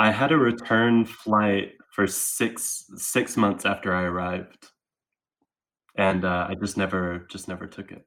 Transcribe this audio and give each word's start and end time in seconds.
I 0.00 0.12
had 0.12 0.30
a 0.30 0.36
return 0.36 1.04
flight 1.04 1.72
for 1.90 2.06
6 2.06 2.84
6 2.96 3.36
months 3.36 3.66
after 3.66 3.92
I 3.92 4.04
arrived. 4.04 4.68
And, 5.96 6.24
uh, 6.24 6.46
I 6.48 6.54
just 6.54 6.76
never 6.76 7.26
just 7.28 7.48
never 7.48 7.66
took 7.66 7.90
it. 7.90 8.06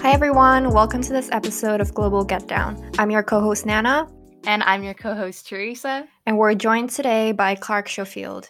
Hi, 0.00 0.12
everyone. 0.12 0.70
Welcome 0.72 1.02
to 1.02 1.12
this 1.12 1.28
episode 1.32 1.80
of 1.80 1.92
Global 1.92 2.22
Get 2.22 2.46
Down. 2.46 2.88
I'm 3.00 3.10
your 3.10 3.24
co 3.24 3.40
host, 3.40 3.66
Nanna. 3.66 4.06
And 4.46 4.62
I'm 4.62 4.84
your 4.84 4.94
co 4.94 5.16
host, 5.16 5.48
Theresa. 5.48 6.06
And 6.26 6.38
we're 6.38 6.54
joined 6.54 6.90
today 6.90 7.32
by 7.32 7.56
Clark 7.56 7.88
Schofield. 7.88 8.48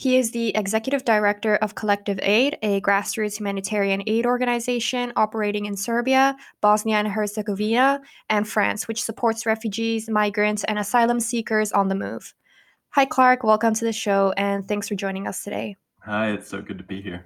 He 0.00 0.16
is 0.16 0.30
the 0.30 0.56
executive 0.56 1.04
director 1.04 1.56
of 1.56 1.74
Collective 1.74 2.20
Aid, 2.22 2.56
a 2.62 2.80
grassroots 2.82 3.36
humanitarian 3.36 4.04
aid 4.06 4.26
organization 4.26 5.12
operating 5.16 5.66
in 5.66 5.76
Serbia, 5.76 6.36
Bosnia 6.60 6.98
and 6.98 7.08
Herzegovina, 7.08 8.00
and 8.30 8.46
France, 8.46 8.86
which 8.86 9.02
supports 9.02 9.44
refugees, 9.44 10.08
migrants, 10.08 10.62
and 10.62 10.78
asylum 10.78 11.18
seekers 11.18 11.72
on 11.72 11.88
the 11.88 11.96
move. 11.96 12.32
Hi, 12.90 13.06
Clark. 13.06 13.42
Welcome 13.42 13.74
to 13.74 13.84
the 13.84 13.92
show, 13.92 14.32
and 14.36 14.68
thanks 14.68 14.86
for 14.86 14.94
joining 14.94 15.26
us 15.26 15.42
today. 15.42 15.74
Hi, 16.04 16.30
it's 16.30 16.48
so 16.48 16.62
good 16.62 16.78
to 16.78 16.84
be 16.84 17.02
here. 17.02 17.24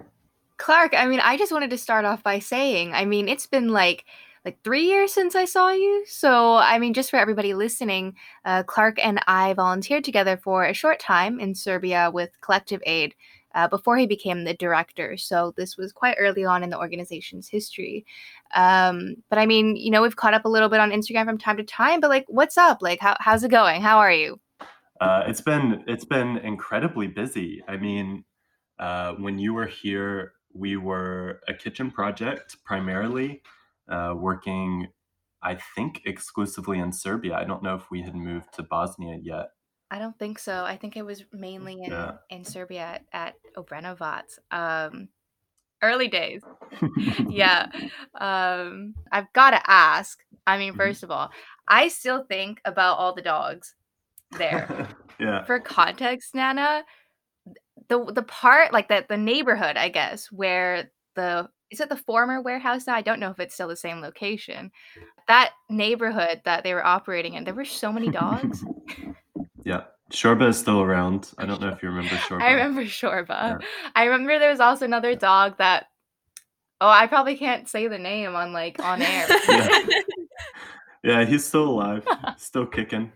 Clark, 0.56 0.94
I 0.96 1.06
mean, 1.06 1.20
I 1.20 1.36
just 1.36 1.52
wanted 1.52 1.68
to 1.70 1.76
start 1.76 2.06
off 2.06 2.22
by 2.22 2.38
saying, 2.38 2.94
I 2.94 3.04
mean, 3.04 3.28
it's 3.28 3.46
been 3.46 3.68
like 3.68 4.06
like 4.44 4.62
three 4.64 4.86
years 4.86 5.12
since 5.12 5.34
I 5.34 5.44
saw 5.44 5.70
you. 5.70 6.04
So, 6.06 6.56
I 6.56 6.78
mean, 6.78 6.94
just 6.94 7.10
for 7.10 7.16
everybody 7.16 7.54
listening, 7.54 8.14
uh, 8.44 8.62
Clark 8.64 8.98
and 9.04 9.20
I 9.26 9.52
volunteered 9.54 10.04
together 10.04 10.36
for 10.36 10.64
a 10.64 10.74
short 10.74 10.98
time 10.98 11.38
in 11.38 11.54
Serbia 11.54 12.10
with 12.12 12.30
Collective 12.40 12.82
Aid 12.84 13.14
uh, 13.54 13.68
before 13.68 13.96
he 13.96 14.06
became 14.06 14.44
the 14.44 14.54
director. 14.54 15.16
So, 15.16 15.54
this 15.56 15.76
was 15.76 15.92
quite 15.92 16.16
early 16.18 16.44
on 16.44 16.62
in 16.62 16.70
the 16.70 16.78
organization's 16.78 17.48
history. 17.48 18.04
Um, 18.54 19.16
but 19.30 19.38
I 19.38 19.46
mean, 19.46 19.76
you 19.76 19.90
know, 19.90 20.02
we've 20.02 20.16
caught 20.16 20.34
up 20.34 20.44
a 20.44 20.50
little 20.50 20.68
bit 20.68 20.80
on 20.80 20.90
Instagram 20.90 21.26
from 21.26 21.38
time 21.38 21.56
to 21.58 21.64
time. 21.64 22.00
But 22.00 22.10
like, 22.10 22.24
what's 22.28 22.58
up? 22.58 22.82
Like, 22.82 23.00
how, 23.00 23.16
how's 23.20 23.44
it 23.44 23.50
going? 23.50 23.82
How 23.82 23.98
are 23.98 24.12
you? 24.12 24.40
Uh, 25.00 25.24
it's 25.26 25.40
been 25.40 25.82
it's 25.88 26.04
been 26.04 26.38
incredibly 26.38 27.08
busy. 27.08 27.62
I 27.66 27.76
mean, 27.76 28.24
uh, 28.78 29.14
when 29.14 29.38
you 29.38 29.52
were 29.52 29.66
here 29.66 30.34
we 30.54 30.76
were 30.76 31.40
a 31.48 31.54
kitchen 31.54 31.90
project 31.90 32.56
primarily, 32.64 33.42
uh, 33.92 34.14
working, 34.16 34.88
I 35.42 35.58
think, 35.76 36.02
exclusively 36.06 36.78
in 36.78 36.92
Serbia. 36.92 37.36
I 37.36 37.44
don't 37.44 37.62
know 37.62 37.74
if 37.74 37.90
we 37.90 38.02
had 38.02 38.14
moved 38.14 38.54
to 38.54 38.62
Bosnia 38.62 39.18
yet. 39.22 39.50
I 39.90 39.98
don't 39.98 40.18
think 40.18 40.38
so. 40.38 40.64
I 40.64 40.76
think 40.76 40.96
it 40.96 41.04
was 41.04 41.24
mainly 41.32 41.74
in, 41.82 41.90
yeah. 41.90 42.12
in 42.30 42.44
Serbia 42.44 42.80
at, 42.80 43.02
at 43.12 43.34
Obrenovac. 43.56 44.22
Um, 44.50 45.08
early 45.82 46.08
days. 46.08 46.42
yeah. 47.28 47.66
Um, 48.18 48.94
I've 49.12 49.32
got 49.34 49.50
to 49.50 49.70
ask. 49.70 50.18
I 50.46 50.58
mean, 50.58 50.72
1st 50.72 50.78
mm-hmm. 50.78 51.04
of 51.04 51.10
all, 51.10 51.30
I 51.68 51.88
still 51.88 52.24
think 52.24 52.60
about 52.64 52.98
all 52.98 53.14
the 53.14 53.22
dogs 53.22 53.74
there. 54.38 54.88
yeah. 55.20 55.44
For 55.44 55.60
context, 55.60 56.34
Nanna, 56.34 56.84
the 57.88 58.12
the 58.12 58.22
part 58.22 58.72
like 58.72 58.88
that 58.88 59.08
the 59.08 59.16
neighborhood 59.16 59.76
i 59.76 59.88
guess 59.88 60.30
where 60.30 60.90
the 61.14 61.48
is 61.72 61.80
it 61.80 61.88
the 61.88 61.96
former 61.96 62.40
warehouse 62.40 62.86
now 62.86 62.94
i 62.94 63.02
don't 63.02 63.18
know 63.18 63.30
if 63.30 63.40
it's 63.40 63.54
still 63.54 63.68
the 63.68 63.76
same 63.76 64.00
location 64.00 64.70
that 65.26 65.52
neighborhood 65.68 66.40
that 66.44 66.62
they 66.62 66.74
were 66.74 66.84
operating 66.84 67.34
in 67.34 67.44
there 67.44 67.54
were 67.54 67.64
so 67.64 67.92
many 67.92 68.10
dogs 68.10 68.64
yeah 69.64 69.82
Shorba 70.10 70.50
is 70.50 70.58
still 70.58 70.82
around. 70.82 71.32
I 71.38 71.46
don't 71.46 71.58
know 71.58 71.68
if 71.68 71.82
you 71.82 71.88
remember 71.88 72.14
Shorba. 72.16 72.42
I 72.42 72.50
remember 72.52 72.82
Shorba. 72.82 73.28
Yeah. 73.28 73.58
I 73.96 74.04
remember 74.04 74.38
there 74.38 74.50
was 74.50 74.60
also 74.60 74.84
another 74.84 75.16
dog 75.16 75.56
that 75.56 75.86
oh, 76.82 76.88
I 76.88 77.06
probably 77.06 77.36
can't 77.36 77.68
say 77.68 77.88
the 77.88 77.98
name 77.98 78.34
on 78.34 78.52
like 78.52 78.78
on 78.84 79.00
air. 79.00 79.26
yeah. 79.48 79.78
yeah, 81.02 81.24
he's 81.24 81.46
still 81.46 81.68
alive. 81.68 82.06
Still 82.36 82.66
kicking. 82.66 83.12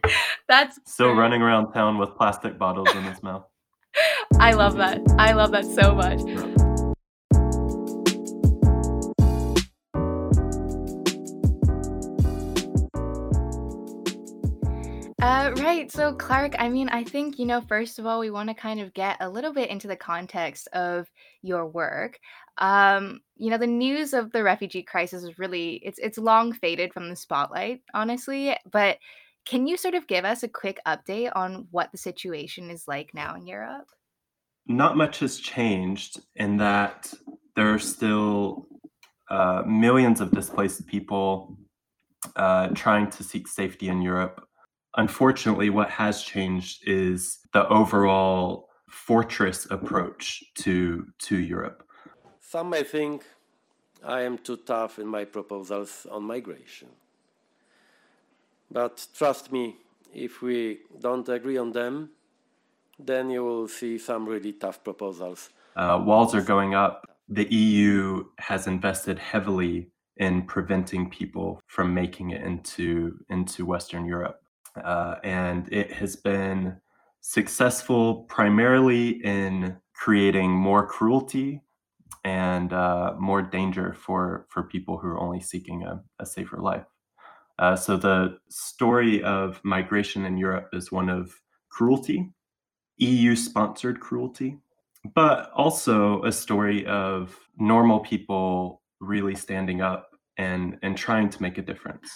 That's 0.48 0.78
still 0.84 1.12
running 1.12 1.42
around 1.42 1.72
town 1.72 1.98
with 1.98 2.14
plastic 2.16 2.58
bottles 2.58 2.94
in 2.94 3.02
his 3.02 3.22
mouth. 3.22 3.44
I 4.38 4.52
love 4.52 4.76
that. 4.76 5.00
I 5.18 5.32
love 5.32 5.50
that 5.50 5.64
so 5.64 5.94
much. 5.94 6.65
Uh, 15.26 15.52
right. 15.56 15.90
So, 15.90 16.14
Clark, 16.14 16.54
I 16.58 16.68
mean, 16.68 16.88
I 16.88 17.02
think, 17.02 17.38
you 17.38 17.46
know, 17.46 17.60
first 17.60 17.98
of 17.98 18.06
all, 18.06 18.20
we 18.20 18.30
want 18.30 18.48
to 18.48 18.54
kind 18.54 18.80
of 18.80 18.94
get 18.94 19.16
a 19.20 19.28
little 19.28 19.52
bit 19.52 19.70
into 19.70 19.88
the 19.88 19.96
context 19.96 20.68
of 20.72 21.10
your 21.42 21.66
work. 21.66 22.18
Um, 22.58 23.20
you 23.36 23.50
know, 23.50 23.58
the 23.58 23.66
news 23.66 24.14
of 24.14 24.30
the 24.30 24.44
refugee 24.44 24.82
crisis 24.82 25.24
is 25.24 25.38
really, 25.38 25.80
it's, 25.84 25.98
it's 25.98 26.16
long 26.16 26.52
faded 26.52 26.92
from 26.92 27.10
the 27.10 27.16
spotlight, 27.16 27.82
honestly. 27.92 28.56
But 28.70 28.98
can 29.44 29.66
you 29.66 29.76
sort 29.76 29.94
of 29.94 30.06
give 30.06 30.24
us 30.24 30.44
a 30.44 30.48
quick 30.48 30.78
update 30.86 31.32
on 31.34 31.66
what 31.70 31.90
the 31.90 31.98
situation 31.98 32.70
is 32.70 32.86
like 32.86 33.12
now 33.12 33.34
in 33.34 33.46
Europe? 33.46 33.88
not 34.66 34.96
much 34.96 35.20
has 35.20 35.38
changed 35.38 36.20
in 36.34 36.56
that 36.56 37.12
there 37.54 37.72
are 37.72 37.78
still 37.78 38.66
uh, 39.30 39.62
millions 39.66 40.20
of 40.20 40.30
displaced 40.32 40.86
people 40.86 41.56
uh, 42.34 42.68
trying 42.68 43.08
to 43.10 43.22
seek 43.22 43.46
safety 43.46 43.88
in 43.88 44.02
Europe. 44.02 44.45
Unfortunately, 44.96 45.70
what 45.70 45.90
has 45.90 46.22
changed 46.22 46.88
is 46.88 47.38
the 47.52 47.68
overall 47.68 48.68
fortress 48.88 49.66
approach 49.70 50.42
to 50.54 51.06
to 51.18 51.36
Europe. 51.36 51.82
Some 52.40 52.70
may 52.70 52.82
think 52.82 53.24
I 54.02 54.22
am 54.22 54.38
too 54.38 54.56
tough 54.56 54.98
in 54.98 55.06
my 55.06 55.24
proposals 55.24 56.06
on 56.10 56.22
migration. 56.24 56.88
But 58.70 59.06
trust 59.16 59.52
me, 59.52 59.76
if 60.14 60.42
we 60.42 60.78
don't 61.00 61.28
agree 61.28 61.58
on 61.58 61.72
them, 61.72 62.10
then 62.98 63.30
you 63.30 63.44
will 63.44 63.68
see 63.68 63.98
some 63.98 64.26
really 64.26 64.52
tough 64.52 64.82
proposals. 64.82 65.50
Uh, 65.76 66.02
walls 66.04 66.34
are 66.34 66.42
going 66.42 66.74
up. 66.74 67.06
The 67.28 67.52
EU 67.52 68.24
has 68.38 68.66
invested 68.66 69.18
heavily 69.18 69.90
in 70.16 70.42
preventing 70.42 71.10
people 71.10 71.60
from 71.66 71.92
making 71.92 72.30
it 72.30 72.42
into 72.42 73.18
into 73.28 73.66
Western 73.66 74.06
Europe, 74.06 74.40
uh, 74.84 75.16
and 75.24 75.72
it 75.72 75.92
has 75.92 76.16
been 76.16 76.76
successful 77.20 78.26
primarily 78.28 79.10
in 79.24 79.76
creating 79.94 80.50
more 80.50 80.86
cruelty 80.86 81.62
and 82.24 82.72
uh, 82.72 83.14
more 83.18 83.42
danger 83.42 83.94
for 83.94 84.46
for 84.50 84.64
people 84.64 84.98
who 84.98 85.08
are 85.08 85.20
only 85.20 85.40
seeking 85.40 85.84
a, 85.84 86.02
a 86.20 86.26
safer 86.26 86.58
life. 86.58 86.84
Uh, 87.58 87.74
so 87.74 87.96
the 87.96 88.38
story 88.48 89.22
of 89.22 89.60
migration 89.64 90.26
in 90.26 90.36
Europe 90.36 90.68
is 90.72 90.92
one 90.92 91.08
of 91.08 91.32
cruelty 91.70 92.30
EU 92.98 93.36
sponsored 93.36 94.00
cruelty, 94.00 94.58
but 95.14 95.50
also 95.54 96.22
a 96.24 96.32
story 96.32 96.86
of 96.86 97.38
normal 97.58 98.00
people 98.00 98.82
really 99.00 99.34
standing 99.34 99.80
up 99.80 100.10
and, 100.38 100.78
and 100.82 100.96
trying 100.96 101.28
to 101.28 101.42
make 101.42 101.58
a 101.58 101.62
difference. 101.62 102.10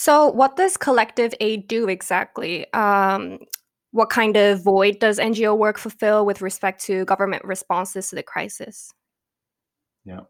So, 0.00 0.28
what 0.28 0.54
does 0.54 0.76
collective 0.76 1.34
aid 1.40 1.66
do 1.66 1.88
exactly? 1.88 2.72
Um, 2.72 3.40
what 3.90 4.10
kind 4.10 4.36
of 4.36 4.62
void 4.62 5.00
does 5.00 5.18
NGO 5.18 5.58
work 5.58 5.76
fulfill 5.76 6.24
with 6.24 6.40
respect 6.40 6.80
to 6.84 7.04
government 7.04 7.44
responses 7.44 8.08
to 8.10 8.14
the 8.14 8.22
crisis? 8.22 8.92
Yeah. 10.04 10.20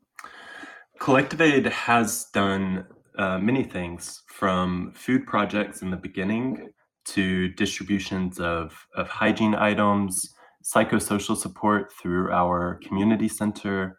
Collective 1.01 1.43
Aid 1.43 1.67
has 1.67 2.29
done 2.33 2.87
uh, 3.19 3.41
many 3.41 3.63
things 3.63 4.23
from 4.29 4.91
food 4.95 5.27
projects 5.27 5.83
in 5.83 5.91
the 5.91 5.99
beginning 5.99 6.71
to 7.09 7.49
distributions 7.49 8.41
of, 8.41 8.73
of 8.97 9.07
hygiene 9.09 9.55
items, 9.55 10.33
psychosocial 10.65 11.37
support 11.37 11.93
through 11.93 12.33
our 12.33 12.81
community 12.83 13.29
center. 13.29 13.99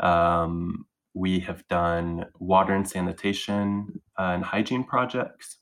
Um, 0.00 0.86
we 1.14 1.38
have 1.40 1.66
done 1.68 2.26
water 2.38 2.74
and 2.74 2.88
sanitation 2.88 4.00
uh, 4.18 4.32
and 4.34 4.44
hygiene 4.44 4.84
projects. 4.84 5.58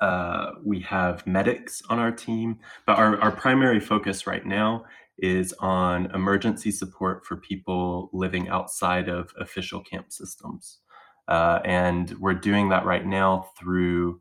Uh, 0.00 0.50
we 0.64 0.80
have 0.80 1.26
medics 1.26 1.80
on 1.88 1.98
our 1.98 2.10
team, 2.10 2.58
but 2.86 2.98
our, 2.98 3.18
our 3.20 3.30
primary 3.30 3.80
focus 3.80 4.26
right 4.26 4.44
now 4.44 4.84
is 5.18 5.54
on 5.60 6.12
emergency 6.14 6.72
support 6.72 7.24
for 7.24 7.36
people 7.36 8.10
living 8.12 8.48
outside 8.48 9.08
of 9.08 9.30
official 9.38 9.80
camp 9.80 10.12
systems. 10.12 10.80
Uh, 11.28 11.60
and 11.64 12.10
we're 12.18 12.34
doing 12.34 12.68
that 12.68 12.84
right 12.84 13.06
now 13.06 13.48
through 13.58 14.20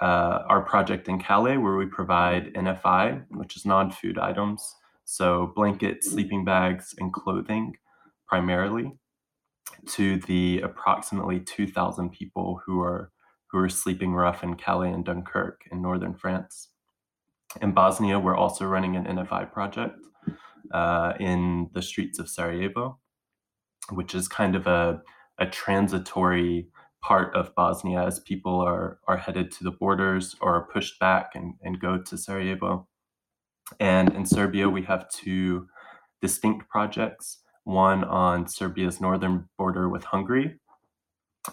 uh, 0.00 0.44
our 0.48 0.62
project 0.62 1.08
in 1.08 1.18
Calais, 1.18 1.56
where 1.56 1.76
we 1.76 1.86
provide 1.86 2.54
NFI, 2.54 3.24
which 3.30 3.56
is 3.56 3.66
non 3.66 3.90
food 3.90 4.18
items, 4.18 4.76
so 5.04 5.52
blankets, 5.54 6.10
sleeping 6.10 6.44
bags, 6.44 6.94
and 6.98 7.12
clothing 7.12 7.74
primarily, 8.26 8.92
to 9.88 10.18
the 10.18 10.60
approximately 10.60 11.40
2,000 11.40 12.10
people 12.10 12.60
who 12.66 12.80
are 12.80 13.10
who 13.52 13.58
are 13.58 13.68
sleeping 13.68 14.14
rough 14.14 14.42
in 14.42 14.54
Calais 14.54 14.90
and 14.90 15.04
Dunkirk 15.04 15.60
in 15.70 15.82
northern 15.82 16.14
France. 16.14 16.70
In 17.60 17.72
Bosnia, 17.72 18.18
we're 18.18 18.36
also 18.36 18.64
running 18.64 18.96
an 18.96 19.04
NFI 19.04 19.52
project 19.52 19.98
uh, 20.72 21.12
in 21.20 21.68
the 21.74 21.82
streets 21.82 22.18
of 22.18 22.30
Sarajevo, 22.30 22.98
which 23.90 24.14
is 24.14 24.26
kind 24.26 24.56
of 24.56 24.66
a, 24.66 25.02
a 25.38 25.46
transitory 25.46 26.68
part 27.02 27.34
of 27.36 27.54
Bosnia 27.54 28.02
as 28.06 28.20
people 28.20 28.58
are, 28.60 28.98
are 29.06 29.18
headed 29.18 29.50
to 29.52 29.64
the 29.64 29.70
borders 29.70 30.34
or 30.40 30.54
are 30.54 30.68
pushed 30.72 30.98
back 30.98 31.32
and, 31.34 31.54
and 31.62 31.78
go 31.78 31.98
to 31.98 32.16
Sarajevo. 32.16 32.88
And 33.78 34.14
in 34.14 34.24
Serbia, 34.24 34.68
we 34.70 34.82
have 34.84 35.10
two 35.10 35.66
distinct 36.22 36.68
projects 36.70 37.41
one 37.64 38.04
on 38.04 38.48
Serbia's 38.48 39.00
northern 39.00 39.48
border 39.56 39.88
with 39.88 40.04
Hungary, 40.04 40.58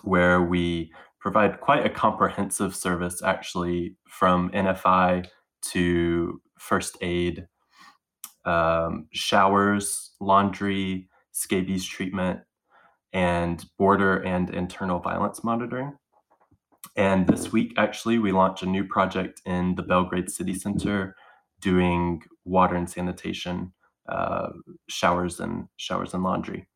where 0.04 0.42
we 0.42 0.92
provide 1.20 1.60
quite 1.60 1.86
a 1.86 1.90
comprehensive 1.90 2.76
service 2.76 3.22
actually 3.22 3.96
from 4.08 4.50
NFI 4.52 5.28
to 5.62 6.42
first 6.58 6.98
aid, 7.02 7.48
um, 8.46 9.08
showers, 9.12 10.12
laundry, 10.20 11.10
scabies 11.32 11.86
treatment, 11.86 12.40
and 13.14 13.66
border 13.78 14.18
and 14.18 14.50
internal 14.50 15.00
violence 15.00 15.44
monitoring. 15.44 15.94
And 16.96 17.28
this 17.28 17.52
week, 17.52 17.74
actually, 17.78 18.18
we 18.20 18.32
launched 18.32 18.64
a 18.64 18.66
new 18.66 18.84
project 18.84 19.42
in 19.46 19.76
the 19.76 19.84
Belgrade 19.84 20.30
city 20.30 20.54
center 20.54 21.16
doing 21.62 22.22
water 22.46 22.76
and 22.76 22.90
sanitation, 22.90 23.74
uh, 24.10 24.50
showers 24.88 25.40
and 25.40 25.68
showers 25.78 26.14
and 26.14 26.24
laundry. 26.24 26.68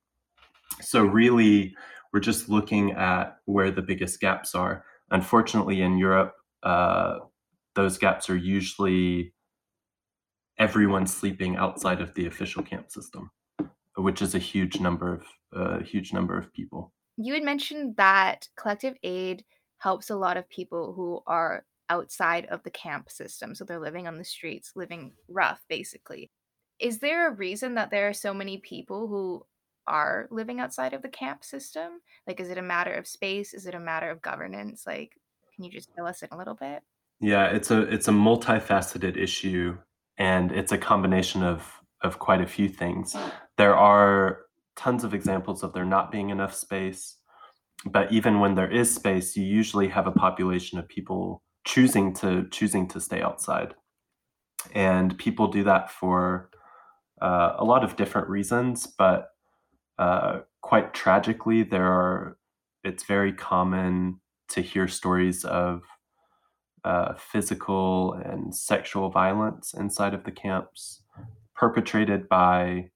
So 0.81 1.03
really, 1.03 1.75
we're 2.12 2.19
just 2.19 2.50
looking 2.50 2.91
at 2.91 3.38
where 3.45 3.71
the 3.71 3.81
biggest 3.81 4.19
gaps 4.19 4.56
are. 4.56 4.85
Unfortunately, 5.12 5.81
in 5.81 5.97
Europe, 5.97 6.33
uh, 6.63 7.19
those 7.75 7.97
gaps 7.97 8.30
are 8.30 8.38
usually 8.38 9.33
everyone 10.57 11.07
sleeping 11.07 11.56
outside 11.57 12.01
of 12.01 12.13
the 12.13 12.27
official 12.27 12.63
camp 12.63 12.91
system, 12.91 13.31
which 13.97 14.21
is 14.21 14.36
a 14.36 14.39
huge 14.39 14.79
number 14.79 15.13
of 15.13 15.24
a 15.53 15.83
huge 15.83 16.13
number 16.13 16.38
of 16.38 16.51
people. 16.53 16.91
You 17.18 17.33
had 17.33 17.44
mentioned 17.44 17.95
that 17.97 18.47
collective 18.57 18.95
aid 19.03 19.44
helps 19.77 20.09
a 20.09 20.15
lot 20.15 20.38
of 20.38 20.50
people 20.50 20.94
who 20.94 21.21
are 21.27 21.65
outside 21.89 22.45
of 22.45 22.63
the 22.63 22.71
camp 22.71 23.12
system. 23.12 23.53
So 23.53 23.65
they're 23.65 23.79
living 23.79 24.07
on 24.07 24.18
the 24.18 24.24
streets, 24.24 24.71
living 24.75 25.13
rough, 25.27 25.62
basically. 25.69 26.31
Is 26.79 26.99
there 26.99 27.27
a 27.27 27.35
reason 27.35 27.75
that 27.75 27.91
there 27.91 28.09
are 28.09 28.13
so 28.13 28.33
many 28.33 28.57
people 28.57 29.07
who 29.07 29.45
are 29.87 30.27
living 30.31 30.59
outside 30.59 30.93
of 30.93 31.01
the 31.01 31.09
camp 31.09 31.43
system? 31.43 32.01
Like, 32.27 32.39
is 32.39 32.49
it 32.49 32.57
a 32.57 32.63
matter 32.63 32.93
of 32.93 33.07
space? 33.07 33.53
Is 33.53 33.65
it 33.65 33.75
a 33.75 33.79
matter 33.79 34.09
of 34.09 34.21
governance? 34.21 34.83
Like, 34.85 35.17
can 35.55 35.63
you 35.63 35.71
just 35.71 35.89
fill 35.95 36.07
us 36.07 36.21
in 36.21 36.29
a 36.31 36.37
little 36.37 36.55
bit? 36.55 36.81
Yeah, 37.19 37.45
it's 37.45 37.71
a 37.71 37.81
it's 37.81 38.07
a 38.07 38.11
multifaceted 38.11 39.17
issue, 39.17 39.77
and 40.17 40.51
it's 40.51 40.71
a 40.71 40.77
combination 40.77 41.43
of 41.43 41.71
of 42.01 42.19
quite 42.19 42.41
a 42.41 42.47
few 42.47 42.67
things. 42.67 43.15
There 43.57 43.75
are 43.75 44.41
tons 44.75 45.03
of 45.03 45.13
examples 45.13 45.63
of 45.63 45.73
there 45.73 45.85
not 45.85 46.11
being 46.11 46.29
enough 46.29 46.53
space. 46.53 47.17
But 47.85 48.11
even 48.11 48.39
when 48.39 48.55
there 48.55 48.71
is 48.71 48.93
space, 48.93 49.35
you 49.35 49.43
usually 49.43 49.89
have 49.89 50.07
a 50.07 50.11
population 50.11 50.79
of 50.79 50.87
people 50.87 51.43
choosing 51.65 52.13
to 52.15 52.47
choosing 52.49 52.87
to 52.89 53.01
stay 53.01 53.21
outside, 53.21 53.73
and 54.73 55.17
people 55.17 55.47
do 55.47 55.63
that 55.65 55.91
for 55.91 56.49
uh, 57.23 57.55
a 57.57 57.63
lot 57.63 57.83
of 57.83 57.95
different 57.95 58.29
reasons. 58.29 58.85
But 58.85 59.29
uh, 59.97 60.41
quite 60.61 60.93
tragically, 60.93 61.63
there 61.63 61.91
are. 61.91 62.37
It's 62.83 63.03
very 63.03 63.31
common 63.31 64.19
to 64.49 64.61
hear 64.61 64.89
stories 64.89 65.45
of 65.45 65.83
uh, 66.83 67.13
physical 67.13 68.13
and 68.25 68.53
sexual 68.53 69.09
violence 69.09 69.73
inside 69.73 70.13
of 70.13 70.25
the 70.25 70.31
camps 70.31 71.01
perpetrated 71.55 72.27
by 72.27 72.89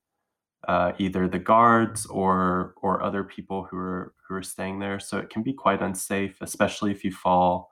uh, 0.68 0.92
either 0.98 1.28
the 1.28 1.40
guards 1.40 2.06
or 2.08 2.74
or 2.82 3.02
other 3.02 3.24
people 3.24 3.66
who 3.70 3.78
are 3.78 4.14
who 4.28 4.36
are 4.36 4.44
staying 4.44 4.80
there. 4.80 5.00
So 5.00 5.18
it 5.18 5.30
can 5.30 5.44
be 5.44 5.54
quite 5.54 5.82
unsafe, 5.82 6.38
especially 6.42 6.92
if 6.92 7.06
you 7.06 7.12
fall 7.12 7.70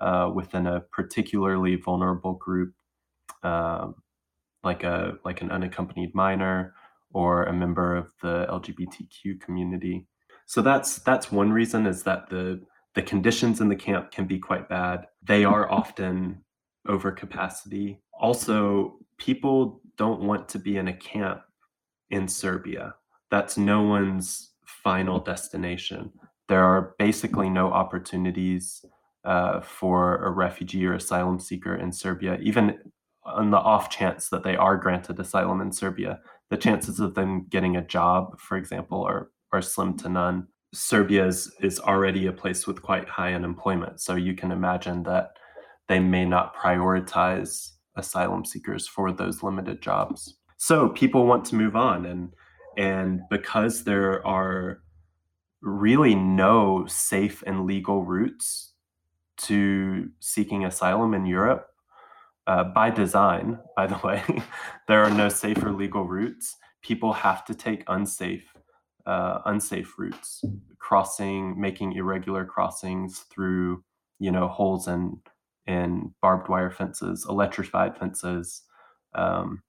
uh, 0.00 0.30
within 0.34 0.66
a 0.66 0.80
particularly 0.80 1.76
vulnerable 1.76 2.34
group, 2.34 2.74
um, 3.44 3.94
like 4.64 4.84
a 4.84 5.14
like 5.24 5.42
an 5.42 5.50
unaccompanied 5.50 6.14
minor 6.14 6.74
or 7.12 7.44
a 7.44 7.52
member 7.52 7.96
of 7.96 8.12
the 8.22 8.46
LGBTQ 8.48 9.40
community. 9.40 10.06
So 10.46 10.62
that's 10.62 10.98
that's 10.98 11.32
one 11.32 11.52
reason 11.52 11.86
is 11.86 12.02
that 12.04 12.30
the 12.30 12.60
the 12.94 13.02
conditions 13.02 13.60
in 13.60 13.68
the 13.68 13.76
camp 13.76 14.10
can 14.10 14.26
be 14.26 14.38
quite 14.38 14.68
bad. 14.68 15.06
They 15.22 15.44
are 15.44 15.70
often 15.70 16.42
over 16.86 17.10
capacity. 17.12 18.02
Also, 18.20 18.98
people 19.18 19.80
don't 19.96 20.20
want 20.20 20.48
to 20.50 20.58
be 20.58 20.76
in 20.76 20.88
a 20.88 20.92
camp 20.92 21.42
in 22.10 22.28
Serbia. 22.28 22.94
That's 23.30 23.56
no 23.56 23.82
one's 23.82 24.50
final 24.64 25.20
destination. 25.20 26.12
There 26.48 26.64
are 26.64 26.94
basically 26.98 27.48
no 27.48 27.72
opportunities 27.72 28.84
uh, 29.24 29.60
for 29.60 30.16
a 30.24 30.30
refugee 30.30 30.84
or 30.84 30.94
asylum 30.94 31.38
seeker 31.38 31.74
in 31.74 31.92
Serbia, 31.92 32.38
even 32.42 32.78
on 33.24 33.50
the 33.50 33.58
off 33.58 33.90
chance 33.90 34.28
that 34.28 34.42
they 34.42 34.56
are 34.56 34.76
granted 34.76 35.18
asylum 35.18 35.60
in 35.60 35.72
Serbia. 35.72 36.20
The 36.50 36.56
chances 36.56 37.00
of 37.00 37.14
them 37.14 37.46
getting 37.48 37.76
a 37.76 37.86
job, 37.86 38.38
for 38.38 38.56
example, 38.56 39.04
are, 39.04 39.30
are 39.52 39.62
slim 39.62 39.96
to 39.98 40.08
none. 40.08 40.48
Serbia 40.74 41.26
is, 41.26 41.54
is 41.60 41.78
already 41.80 42.26
a 42.26 42.32
place 42.32 42.66
with 42.66 42.82
quite 42.82 43.08
high 43.08 43.34
unemployment. 43.34 44.00
So 44.00 44.14
you 44.14 44.34
can 44.34 44.50
imagine 44.50 45.02
that 45.04 45.32
they 45.88 46.00
may 46.00 46.24
not 46.24 46.56
prioritize 46.56 47.72
asylum 47.96 48.44
seekers 48.44 48.88
for 48.88 49.12
those 49.12 49.42
limited 49.42 49.82
jobs. 49.82 50.36
So 50.56 50.88
people 50.88 51.26
want 51.26 51.44
to 51.46 51.56
move 51.56 51.76
on 51.76 52.06
and 52.06 52.32
and 52.78 53.20
because 53.28 53.84
there 53.84 54.26
are 54.26 54.80
really 55.60 56.14
no 56.14 56.86
safe 56.86 57.42
and 57.46 57.66
legal 57.66 58.04
routes 58.04 58.72
to 59.38 60.08
seeking 60.20 60.64
asylum 60.64 61.14
in 61.14 61.26
Europe, 61.26 61.66
uh, 62.46 62.64
by 62.64 62.90
design, 62.90 63.58
by 63.76 63.86
the 63.86 63.98
way, 64.04 64.22
there 64.88 65.02
are 65.02 65.10
no 65.10 65.28
safer 65.28 65.72
legal 65.72 66.04
routes. 66.04 66.56
People 66.82 67.12
have 67.12 67.44
to 67.44 67.54
take 67.54 67.84
unsafe, 67.88 68.52
uh, 69.06 69.40
unsafe 69.46 69.94
routes, 69.98 70.44
crossing, 70.78 71.60
making 71.60 71.92
irregular 71.92 72.44
crossings 72.44 73.20
through, 73.30 73.84
you 74.18 74.30
know, 74.30 74.48
holes 74.48 74.88
in 74.88 75.20
in 75.66 76.12
barbed 76.20 76.48
wire 76.48 76.72
fences, 76.72 77.24
electrified 77.28 77.96
fences, 77.96 78.62
um, 79.14 79.62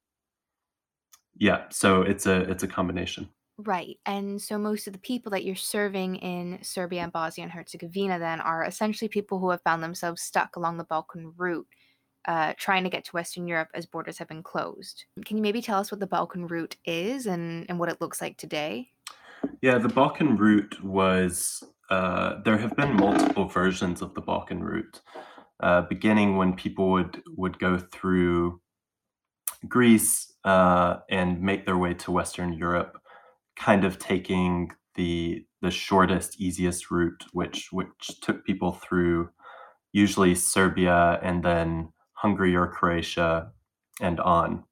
yeah, 1.37 1.63
so 1.69 2.01
it's 2.01 2.25
a 2.25 2.41
it's 2.41 2.63
a 2.63 2.67
combination. 2.67 3.29
Right. 3.57 3.97
And 4.05 4.41
so 4.41 4.57
most 4.57 4.87
of 4.87 4.93
the 4.93 4.99
people 4.99 5.31
that 5.31 5.43
you're 5.43 5.55
serving 5.55 6.15
in 6.17 6.59
Serbia 6.63 7.01
and 7.01 7.11
Bosnia 7.11 7.43
and 7.43 7.51
Herzegovina 7.51 8.17
then 8.17 8.41
are 8.41 8.63
essentially 8.63 9.07
people 9.07 9.39
who 9.39 9.51
have 9.51 9.61
found 9.61 9.83
themselves 9.83 10.23
stuck 10.23 10.55
along 10.55 10.77
the 10.77 10.85
Balkan 10.85 11.33
route, 11.37 11.67
uh, 12.25 12.53
trying 12.57 12.83
to 12.83 12.89
get 12.89 13.05
to 13.05 13.11
Western 13.11 13.47
Europe 13.47 13.69
as 13.73 13.85
borders 13.85 14.17
have 14.17 14.27
been 14.27 14.43
closed. 14.43 15.05
Can 15.25 15.37
you 15.37 15.43
maybe 15.43 15.61
tell 15.61 15.79
us 15.79 15.91
what 15.91 15.99
the 15.99 16.07
Balkan 16.07 16.47
route 16.47 16.75
is 16.85 17.25
and, 17.27 17.65
and 17.69 17.79
what 17.79 17.89
it 17.89 18.01
looks 18.01 18.21
like 18.21 18.37
today? 18.37 18.89
Yeah, 19.61 19.77
the 19.77 19.89
Balkan 19.89 20.37
route 20.37 20.81
was, 20.83 21.63
uh, 21.89 22.41
there 22.43 22.57
have 22.57 22.75
been 22.75 22.95
multiple 22.95 23.47
versions 23.47 24.01
of 24.01 24.13
the 24.13 24.21
Balkan 24.21 24.63
route, 24.63 25.01
uh, 25.59 25.81
beginning 25.81 26.37
when 26.37 26.53
people 26.53 26.91
would, 26.91 27.21
would 27.35 27.59
go 27.59 27.77
through 27.77 28.61
Greece 29.67 30.33
uh, 30.43 30.97
and 31.09 31.41
make 31.41 31.65
their 31.65 31.77
way 31.77 31.93
to 31.93 32.11
Western 32.11 32.53
Europe, 32.53 33.01
kind 33.55 33.85
of 33.85 33.99
taking 33.99 34.71
the 34.95 35.45
the 35.61 35.71
shortest, 35.71 36.41
easiest 36.41 36.91
route, 36.91 37.23
which 37.31 37.71
which 37.71 38.19
took 38.21 38.45
people 38.45 38.73
through 38.73 39.29
usually 39.93 40.35
Serbia 40.35 41.19
and 41.23 41.41
then 41.41 41.93
Hungary 42.23 42.55
or 42.55 42.67
Croatia 42.67 43.51
and 44.01 44.19
on. 44.21 44.63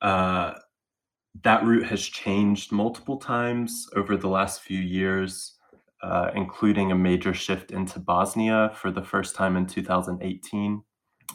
Uh, 0.00 0.54
that 1.44 1.64
route 1.64 1.86
has 1.86 2.02
changed 2.02 2.72
multiple 2.72 3.18
times 3.18 3.86
over 3.94 4.16
the 4.16 4.28
last 4.28 4.62
few 4.62 4.80
years, 4.80 5.58
uh, 6.02 6.30
including 6.34 6.90
a 6.90 6.96
major 6.96 7.34
shift 7.34 7.70
into 7.70 8.00
Bosnia 8.00 8.72
for 8.74 8.90
the 8.90 9.02
first 9.02 9.36
time 9.36 9.54
in 9.54 9.66
2018. 9.66 10.82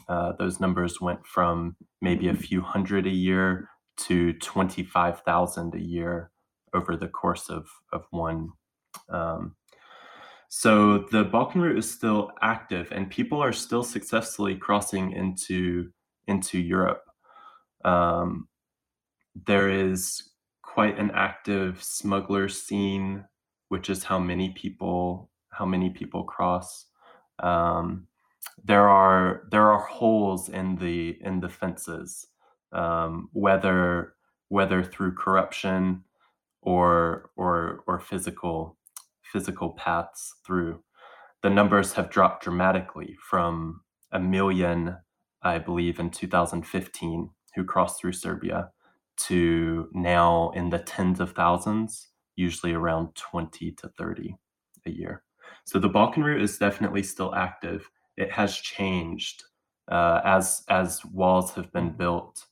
Uh, 0.08 0.32
those 0.38 0.58
numbers 0.58 1.00
went 1.00 1.24
from 1.24 1.76
maybe 2.02 2.28
a 2.28 2.34
few 2.34 2.60
hundred 2.60 3.06
a 3.06 3.10
year 3.10 3.68
to 3.96 4.32
25,000 4.34 5.74
a 5.74 5.80
year 5.80 6.30
over 6.74 6.96
the 6.96 7.08
course 7.08 7.48
of, 7.48 7.68
of 7.92 8.04
one. 8.10 8.50
Um, 9.08 9.54
so 10.48 11.06
the 11.10 11.24
Balkan 11.24 11.60
route 11.60 11.78
is 11.78 11.90
still 11.90 12.30
active 12.42 12.90
and 12.92 13.10
people 13.10 13.42
are 13.42 13.52
still 13.52 13.82
successfully 13.82 14.56
crossing 14.56 15.12
into, 15.12 15.90
into 16.26 16.58
Europe. 16.58 17.04
Um, 17.84 18.48
there 19.46 19.68
is 19.68 20.30
quite 20.62 20.98
an 20.98 21.10
active 21.12 21.82
smuggler 21.82 22.48
scene, 22.48 23.24
which 23.68 23.90
is 23.90 24.04
how 24.04 24.18
many 24.18 24.50
people 24.50 25.30
how 25.50 25.66
many 25.66 25.90
people 25.90 26.22
cross. 26.22 26.86
Um, 27.40 28.06
there 28.64 28.88
are 28.88 29.42
there 29.50 29.70
are 29.72 29.80
holes 29.80 30.48
in 30.48 30.76
the 30.76 31.18
in 31.20 31.40
the 31.40 31.48
fences 31.48 32.26
um, 32.72 33.28
whether 33.32 34.14
whether 34.48 34.82
through 34.82 35.14
corruption 35.14 36.04
or 36.62 37.30
or 37.36 37.82
or 37.86 37.98
physical 38.00 38.77
physical 39.32 39.70
paths 39.70 40.34
through. 40.46 40.82
The 41.42 41.50
numbers 41.50 41.92
have 41.94 42.10
dropped 42.10 42.42
dramatically 42.42 43.16
from 43.28 43.82
a 44.10 44.18
million, 44.18 44.96
I 45.42 45.58
believe, 45.58 45.98
in 45.98 46.10
2015 46.10 47.30
who 47.54 47.64
crossed 47.64 48.00
through 48.00 48.12
Serbia 48.12 48.70
to 49.18 49.88
now 49.92 50.50
in 50.54 50.70
the 50.70 50.78
tens 50.78 51.20
of 51.20 51.32
thousands, 51.32 52.08
usually 52.36 52.72
around 52.72 53.14
20 53.16 53.72
to 53.72 53.88
30 53.88 54.36
a 54.86 54.90
year. 54.90 55.22
So 55.64 55.78
the 55.78 55.88
Balkan 55.88 56.22
route 56.22 56.42
is 56.42 56.58
definitely 56.58 57.02
still 57.02 57.34
active. 57.34 57.90
It 58.16 58.30
has 58.32 58.56
changed 58.56 59.44
uh, 59.90 60.20
as 60.24 60.64
as 60.68 61.04
walls 61.06 61.52
have 61.54 61.72
been 61.72 61.90
built, 61.90 62.44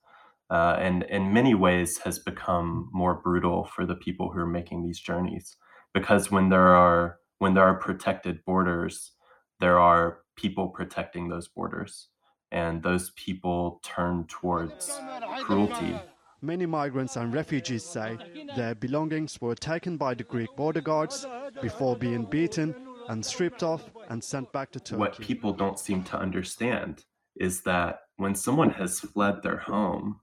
uh, 0.50 0.76
and 0.78 1.02
in 1.04 1.32
many 1.32 1.54
ways 1.54 1.98
has 1.98 2.18
become 2.18 2.88
more 2.92 3.14
brutal 3.14 3.64
for 3.64 3.84
the 3.84 3.94
people 3.94 4.30
who 4.30 4.40
are 4.40 4.46
making 4.46 4.82
these 4.82 4.98
journeys. 4.98 5.56
Because 5.96 6.30
when 6.30 6.50
there 6.50 6.74
are 6.84 7.18
when 7.38 7.54
there 7.54 7.64
are 7.64 7.78
protected 7.88 8.44
borders, 8.44 9.12
there 9.60 9.78
are 9.78 10.18
people 10.36 10.68
protecting 10.68 11.28
those 11.28 11.48
borders, 11.48 12.08
and 12.52 12.82
those 12.82 13.10
people 13.16 13.80
turn 13.82 14.26
towards 14.28 15.00
cruelty 15.40 15.98
Many 16.42 16.66
migrants 16.66 17.16
and 17.16 17.32
refugees 17.32 17.84
say 17.84 18.18
their 18.56 18.74
belongings 18.74 19.40
were 19.40 19.54
taken 19.54 19.96
by 19.96 20.12
the 20.12 20.22
Greek 20.22 20.54
border 20.54 20.82
guards 20.82 21.26
before 21.62 21.96
being 21.96 22.24
beaten 22.24 22.74
and 23.08 23.24
stripped 23.24 23.62
off 23.62 23.90
and 24.10 24.22
sent 24.22 24.52
back 24.52 24.70
to 24.72 24.80
Turkey. 24.80 25.00
What 25.00 25.18
people 25.18 25.52
don't 25.54 25.78
seem 25.78 26.04
to 26.04 26.18
understand 26.18 27.04
is 27.36 27.62
that 27.62 28.00
when 28.16 28.34
someone 28.34 28.70
has 28.70 29.00
fled 29.00 29.42
their 29.42 29.56
home 29.56 30.20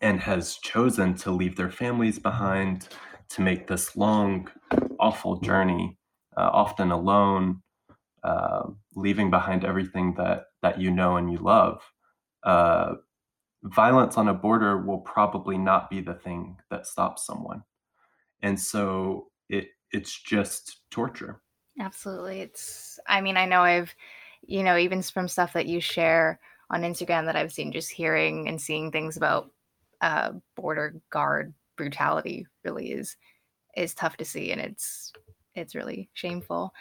and 0.00 0.20
has 0.20 0.56
chosen 0.56 1.14
to 1.16 1.30
leave 1.30 1.56
their 1.56 1.70
families 1.70 2.18
behind 2.18 2.88
to 3.30 3.42
make 3.42 3.66
this 3.66 3.96
long, 3.96 4.50
awful 4.98 5.40
journey, 5.40 5.98
uh, 6.36 6.50
often 6.52 6.90
alone, 6.90 7.62
uh, 8.22 8.68
leaving 8.94 9.30
behind 9.30 9.64
everything 9.64 10.14
that 10.16 10.46
that 10.62 10.80
you 10.80 10.90
know 10.90 11.16
and 11.16 11.30
you 11.30 11.38
love, 11.38 11.82
uh, 12.44 12.94
violence 13.64 14.16
on 14.16 14.28
a 14.28 14.34
border 14.34 14.78
will 14.78 15.00
probably 15.00 15.58
not 15.58 15.90
be 15.90 16.00
the 16.00 16.14
thing 16.14 16.56
that 16.70 16.86
stops 16.86 17.26
someone, 17.26 17.62
and 18.42 18.58
so 18.58 19.28
it 19.48 19.68
it's 19.92 20.20
just 20.22 20.80
torture. 20.90 21.40
Absolutely. 21.80 22.40
It's, 22.40 22.98
I 23.08 23.20
mean, 23.20 23.36
I 23.36 23.46
know 23.46 23.62
I've, 23.62 23.94
you 24.46 24.62
know, 24.62 24.76
even 24.76 25.02
from 25.02 25.28
stuff 25.28 25.52
that 25.54 25.66
you 25.66 25.80
share 25.80 26.38
on 26.70 26.82
Instagram 26.82 27.26
that 27.26 27.36
I've 27.36 27.52
seen, 27.52 27.72
just 27.72 27.90
hearing 27.90 28.48
and 28.48 28.60
seeing 28.60 28.90
things 28.90 29.16
about 29.16 29.50
uh, 30.00 30.32
border 30.56 31.00
guard 31.10 31.54
brutality 31.76 32.46
really 32.64 32.92
is 32.92 33.16
is 33.76 33.94
tough 33.94 34.16
to 34.18 34.24
see 34.24 34.52
and 34.52 34.60
it's 34.60 35.12
it's 35.54 35.74
really 35.74 36.10
shameful. 36.14 36.72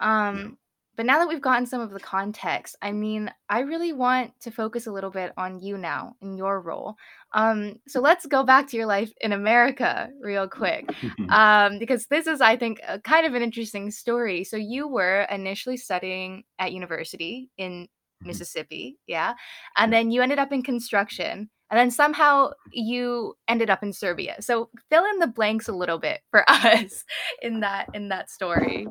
Um 0.00 0.58
but 0.96 1.06
now 1.06 1.18
that 1.18 1.28
we've 1.28 1.42
gotten 1.42 1.66
some 1.66 1.80
of 1.80 1.90
the 1.90 2.00
context 2.00 2.76
i 2.82 2.92
mean 2.92 3.30
i 3.48 3.60
really 3.60 3.92
want 3.92 4.32
to 4.40 4.50
focus 4.50 4.86
a 4.86 4.92
little 4.92 5.10
bit 5.10 5.32
on 5.36 5.60
you 5.60 5.76
now 5.78 6.14
in 6.20 6.36
your 6.36 6.60
role. 6.60 6.96
Um 7.32 7.76
so 7.88 8.00
let's 8.00 8.26
go 8.26 8.44
back 8.44 8.68
to 8.68 8.76
your 8.76 8.86
life 8.86 9.12
in 9.20 9.32
america 9.32 10.10
real 10.20 10.48
quick 10.48 10.90
um 11.30 11.78
because 11.78 12.06
this 12.06 12.26
is 12.26 12.40
i 12.40 12.56
think 12.56 12.80
a, 12.88 13.00
kind 13.00 13.26
of 13.26 13.34
an 13.34 13.42
interesting 13.42 13.90
story. 13.90 14.44
So 14.44 14.56
you 14.56 14.88
were 14.88 15.22
initially 15.30 15.76
studying 15.76 16.44
at 16.58 16.72
university 16.72 17.50
in 17.56 17.88
Mhm. 18.22 18.26
mississippi 18.28 18.98
yeah 19.06 19.34
and 19.76 19.92
Yeah. 19.92 19.98
then 19.98 20.10
you 20.10 20.22
ended 20.22 20.38
up 20.38 20.52
in 20.52 20.62
construction 20.62 21.50
and 21.70 21.78
then 21.78 21.90
somehow 21.90 22.50
you 22.72 23.34
ended 23.48 23.70
up 23.70 23.82
in 23.82 23.92
serbia 23.92 24.36
so 24.40 24.70
fill 24.90 25.04
in 25.06 25.18
the 25.20 25.26
blanks 25.26 25.68
a 25.68 25.72
little 25.72 25.98
bit 25.98 26.20
for 26.30 26.48
us 26.50 27.04
in 27.42 27.60
that 27.60 27.88
in 27.94 28.08
that 28.08 28.30
story 28.30 28.86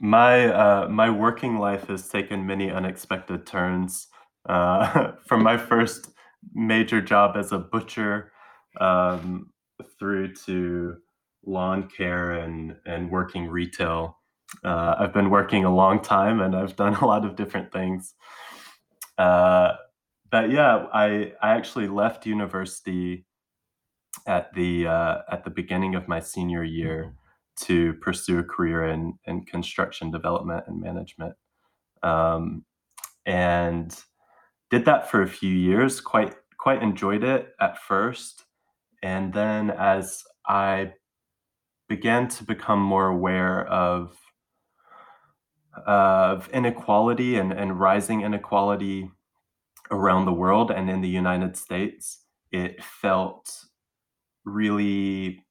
My 0.00 0.46
uh, 0.48 0.88
my 0.88 1.10
working 1.10 1.58
life 1.58 1.88
has 1.88 2.08
taken 2.08 2.46
many 2.46 2.70
unexpected 2.70 3.46
turns. 3.46 4.08
Uh, 4.48 5.12
from 5.26 5.42
my 5.42 5.56
first 5.56 6.10
major 6.54 7.00
job 7.00 7.36
as 7.36 7.52
a 7.52 7.58
butcher, 7.58 8.32
um, 8.80 9.50
through 9.98 10.34
to 10.46 10.96
lawn 11.44 11.88
care 11.88 12.32
and 12.32 12.76
and 12.86 13.10
working 13.10 13.48
retail. 13.48 14.18
Uh, 14.64 14.94
I've 14.98 15.12
been 15.12 15.30
working 15.30 15.64
a 15.64 15.74
long 15.74 16.00
time, 16.00 16.40
and 16.40 16.54
I've 16.56 16.76
done 16.76 16.94
a 16.96 17.06
lot 17.06 17.24
of 17.24 17.36
different 17.36 17.72
things. 17.72 18.14
Uh, 19.18 19.72
but 20.30 20.50
yeah, 20.50 20.86
I 20.92 21.32
I 21.40 21.50
actually 21.50 21.88
left 21.88 22.26
university 22.26 23.26
at 24.26 24.52
the 24.54 24.86
uh, 24.86 25.18
at 25.30 25.44
the 25.44 25.50
beginning 25.50 25.94
of 25.94 26.08
my 26.08 26.20
senior 26.20 26.64
year 26.64 27.14
to 27.62 27.94
pursue 27.94 28.38
a 28.38 28.44
career 28.44 28.84
in 28.84 29.18
in 29.24 29.44
construction 29.44 30.10
development 30.10 30.64
and 30.66 30.80
management, 30.80 31.34
um, 32.02 32.64
and 33.26 33.96
did 34.70 34.84
that 34.84 35.10
for 35.10 35.22
a 35.22 35.28
few 35.28 35.54
years. 35.54 36.00
Quite 36.00 36.34
quite 36.58 36.82
enjoyed 36.82 37.24
it 37.24 37.54
at 37.60 37.78
first, 37.78 38.44
and 39.02 39.32
then 39.32 39.70
as 39.70 40.24
I 40.46 40.94
began 41.88 42.28
to 42.28 42.44
become 42.44 42.80
more 42.80 43.06
aware 43.08 43.66
of 43.66 44.16
of 45.86 46.48
inequality 46.50 47.36
and, 47.36 47.52
and 47.52 47.78
rising 47.78 48.22
inequality 48.22 49.10
around 49.90 50.24
the 50.24 50.32
world 50.32 50.70
and 50.70 50.90
in 50.90 51.00
the 51.00 51.08
United 51.08 51.56
States, 51.56 52.24
it 52.52 52.82
felt 52.82 53.64
really 54.44 55.44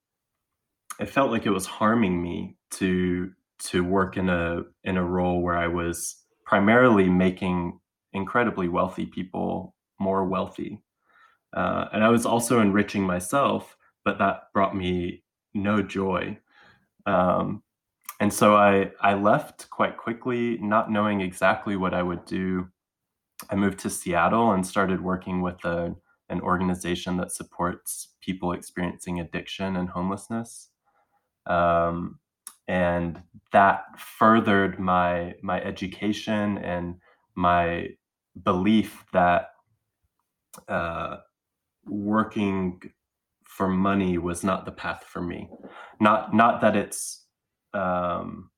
it 1.00 1.10
felt 1.10 1.32
like 1.32 1.46
it 1.46 1.52
was 1.52 1.66
harming 1.66 2.22
me 2.22 2.58
to 2.72 3.32
to 3.60 3.84
work 3.84 4.18
in 4.18 4.30
a 4.30 4.64
in 4.84 4.98
a 4.98 5.04
role 5.04 5.42
where 5.42 5.58
I 5.58 5.68
was 5.68 6.16
primarily 6.46 7.10
making 7.10 7.80
incredibly 8.14 8.68
wealthy 8.68 9.06
people 9.06 9.76
more 10.00 10.26
wealthy. 10.26 10.82
Uh, 11.56 11.86
and 11.92 12.04
I 12.04 12.10
was 12.10 12.26
also 12.26 12.60
enriching 12.60 13.04
myself, 13.04 13.78
but 14.06 14.20
that 14.20 14.44
brought 14.54 14.76
me 14.76 15.24
no 15.54 15.82
joy. 15.82 16.38
Um, 17.06 17.64
and 18.20 18.34
so 18.34 18.56
I 18.56 18.92
I 19.02 19.14
left 19.14 19.70
quite 19.70 19.98
quickly, 19.98 20.58
not 20.60 20.92
knowing 20.92 21.22
exactly 21.22 21.76
what 21.76 21.94
I 21.94 22.04
would 22.04 22.26
do. 22.26 22.68
I 23.50 23.56
moved 23.56 23.80
to 23.80 23.90
Seattle 23.90 24.52
and 24.52 24.66
started 24.66 25.02
working 25.02 25.42
with 25.42 25.64
a, 25.66 25.96
an 26.30 26.42
organization 26.42 27.18
that 27.18 27.32
supports 27.32 28.10
people 28.22 28.52
experiencing 28.52 29.20
addiction 29.20 29.76
and 29.76 29.90
homelessness. 29.90 30.70
Um, 31.46 32.20
and 32.68 33.22
that 33.54 33.98
furthered 33.98 34.78
my 34.80 35.36
my 35.42 35.62
education 35.62 36.58
and 36.58 36.96
my 37.36 37.90
belief 38.44 39.06
that 39.14 39.52
uh, 40.68 41.18
working 41.86 42.82
for 43.44 43.68
money 43.68 44.18
was 44.18 44.44
not 44.44 44.66
the 44.66 44.72
path 44.72 45.06
for 45.08 45.22
me. 45.22 45.50
Not 46.00 46.34
not 46.34 46.62
that 46.62 46.76
it's 46.76 47.26
um, 47.74 48.50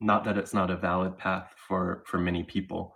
not 0.00 0.24
that 0.24 0.36
it's 0.36 0.52
not 0.52 0.70
a 0.70 0.76
valid 0.76 1.16
path 1.16 1.54
for 1.56 2.04
for 2.06 2.18
many 2.18 2.42
people, 2.42 2.93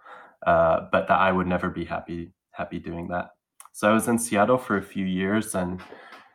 uh, 0.49 0.89
but 0.91 1.07
that 1.09 1.19
I 1.19 1.31
would 1.31 1.47
never 1.47 1.69
be 1.69 1.85
happy 1.85 2.33
happy 2.53 2.79
doing 2.79 3.09
that. 3.09 3.27
So 3.73 3.91
I 3.91 3.93
was 3.93 4.09
in 4.09 4.19
Seattle 4.19 4.57
for 4.57 4.79
a 4.79 4.83
few 4.95 5.05
years 5.05 5.55
and 5.55 5.81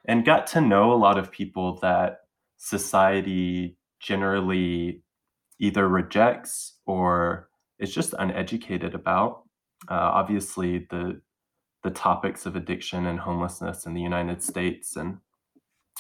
and 0.06 0.24
got 0.24 0.46
to 0.48 0.62
know 0.62 0.94
a 0.94 1.02
lot 1.08 1.18
of 1.18 1.32
people 1.32 1.80
that 1.82 2.20
society 2.58 3.78
generally 4.00 5.02
either 5.60 5.88
rejects 5.88 6.78
or 6.86 7.50
is 7.80 7.94
just 7.94 8.14
uneducated 8.20 8.94
about. 8.94 9.44
Uh, 9.90 10.10
obviously, 10.20 10.86
the 10.92 11.20
the 11.84 11.90
topics 11.92 12.46
of 12.46 12.56
addiction 12.56 13.08
and 13.08 13.20
homelessness 13.20 13.88
in 13.88 13.94
the 13.96 14.02
United 14.12 14.44
States 14.44 14.96
and 14.96 15.18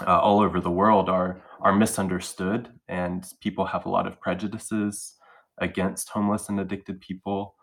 uh, 0.05 0.19
all 0.19 0.39
over 0.39 0.59
the 0.61 0.77
world 0.81 1.09
are 1.09 1.41
are 1.61 1.73
misunderstood, 1.73 2.69
and 2.87 3.25
people 3.41 3.65
have 3.65 3.87
a 3.87 3.93
lot 3.97 4.05
of 4.05 4.21
prejudices 4.21 5.15
against 5.57 6.09
homeless 6.09 6.49
and 6.49 6.59
addicted 6.59 7.01
people. 7.01 7.55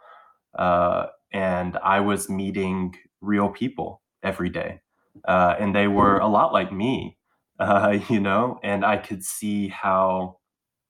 Uh, 0.54 1.06
and 1.32 1.76
I 1.78 2.00
was 2.00 2.28
meeting 2.28 2.96
real 3.20 3.48
people 3.48 4.02
every 4.22 4.50
day, 4.50 4.80
uh, 5.26 5.56
and 5.58 5.74
they 5.74 5.88
were 5.88 6.18
a 6.18 6.28
lot 6.28 6.52
like 6.52 6.72
me, 6.72 7.18
uh, 7.58 7.98
you 8.08 8.20
know. 8.20 8.58
And 8.62 8.84
I 8.84 8.96
could 8.96 9.24
see 9.24 9.68
how 9.68 10.38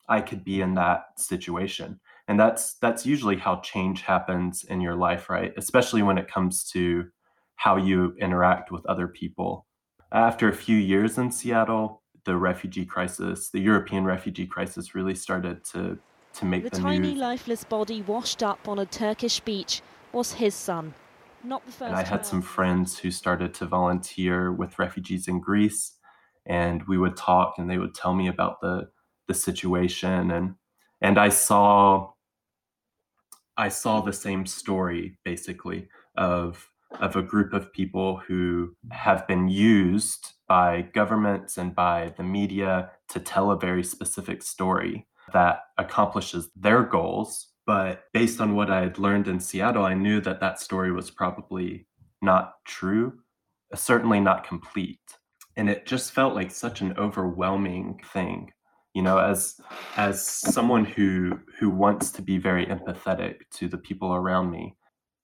I 0.08 0.20
could 0.20 0.44
be 0.44 0.60
in 0.60 0.74
that 0.74 1.18
situation, 1.18 2.00
and 2.28 2.38
that's 2.38 2.74
that's 2.74 3.04
usually 3.06 3.36
how 3.36 3.60
change 3.60 4.02
happens 4.02 4.64
in 4.64 4.80
your 4.80 4.96
life, 4.96 5.28
right? 5.30 5.52
Especially 5.56 6.02
when 6.02 6.18
it 6.18 6.28
comes 6.28 6.64
to 6.70 7.06
how 7.56 7.76
you 7.76 8.14
interact 8.18 8.70
with 8.70 8.86
other 8.86 9.06
people 9.06 9.66
after 10.12 10.48
a 10.48 10.54
few 10.54 10.76
years 10.76 11.18
in 11.18 11.30
Seattle, 11.30 12.02
the 12.24 12.36
refugee 12.36 12.84
crisis, 12.84 13.50
the 13.50 13.60
European 13.60 14.04
refugee 14.04 14.46
crisis, 14.46 14.94
really 14.94 15.14
started 15.14 15.64
to 15.66 15.98
to 16.34 16.44
make 16.44 16.64
The 16.64 16.70
the, 16.70 16.76
tiny 16.76 17.10
news. 17.10 17.18
lifeless 17.18 17.64
body 17.64 18.02
washed 18.02 18.42
up 18.42 18.68
on 18.68 18.78
a 18.78 18.86
Turkish 18.86 19.40
beach 19.40 19.82
was 20.12 20.34
his 20.34 20.54
son. 20.54 20.94
Not 21.42 21.64
the 21.64 21.72
first. 21.72 21.88
And 21.88 21.96
I 21.96 22.02
had 22.02 22.26
some 22.26 22.42
friends 22.42 22.98
who 22.98 23.10
started 23.10 23.54
to 23.54 23.66
volunteer 23.66 24.52
with 24.52 24.78
refugees 24.78 25.26
in 25.28 25.40
Greece, 25.40 25.92
and 26.46 26.82
we 26.86 26.98
would 26.98 27.16
talk, 27.16 27.54
and 27.58 27.70
they 27.70 27.78
would 27.78 27.94
tell 27.94 28.14
me 28.14 28.28
about 28.28 28.60
the 28.60 28.90
the 29.26 29.34
situation, 29.34 30.30
and 30.30 30.54
and 31.00 31.18
I 31.18 31.30
saw 31.30 32.12
I 33.56 33.68
saw 33.68 34.00
the 34.00 34.12
same 34.12 34.46
story 34.46 35.18
basically 35.24 35.88
of 36.16 36.68
of 36.98 37.14
a 37.16 37.22
group 37.22 37.52
of 37.52 37.72
people 37.72 38.16
who 38.16 38.74
have 38.90 39.26
been 39.26 39.48
used 39.48 40.32
by 40.48 40.82
governments 40.82 41.56
and 41.56 41.74
by 41.74 42.12
the 42.16 42.22
media 42.24 42.90
to 43.08 43.20
tell 43.20 43.50
a 43.50 43.58
very 43.58 43.84
specific 43.84 44.42
story 44.42 45.06
that 45.32 45.60
accomplishes 45.78 46.50
their 46.56 46.82
goals. 46.82 47.48
But 47.66 48.04
based 48.12 48.40
on 48.40 48.54
what 48.54 48.70
I 48.70 48.80
had 48.80 48.98
learned 48.98 49.28
in 49.28 49.40
Seattle, 49.40 49.84
I 49.84 49.94
knew 49.94 50.20
that 50.22 50.40
that 50.40 50.60
story 50.60 50.92
was 50.92 51.10
probably 51.10 51.86
not 52.22 52.54
true, 52.66 53.20
uh, 53.72 53.76
certainly 53.76 54.20
not 54.20 54.46
complete. 54.46 55.00
And 55.56 55.68
it 55.68 55.86
just 55.86 56.12
felt 56.12 56.34
like 56.34 56.50
such 56.50 56.80
an 56.80 56.94
overwhelming 56.98 58.00
thing 58.12 58.52
you 58.94 59.02
know 59.02 59.18
as 59.18 59.60
as 59.96 60.24
someone 60.24 60.84
who 60.84 61.38
who 61.58 61.70
wants 61.70 62.10
to 62.10 62.22
be 62.22 62.38
very 62.38 62.66
empathetic 62.66 63.42
to 63.50 63.68
the 63.68 63.78
people 63.78 64.14
around 64.14 64.50
me 64.50 64.76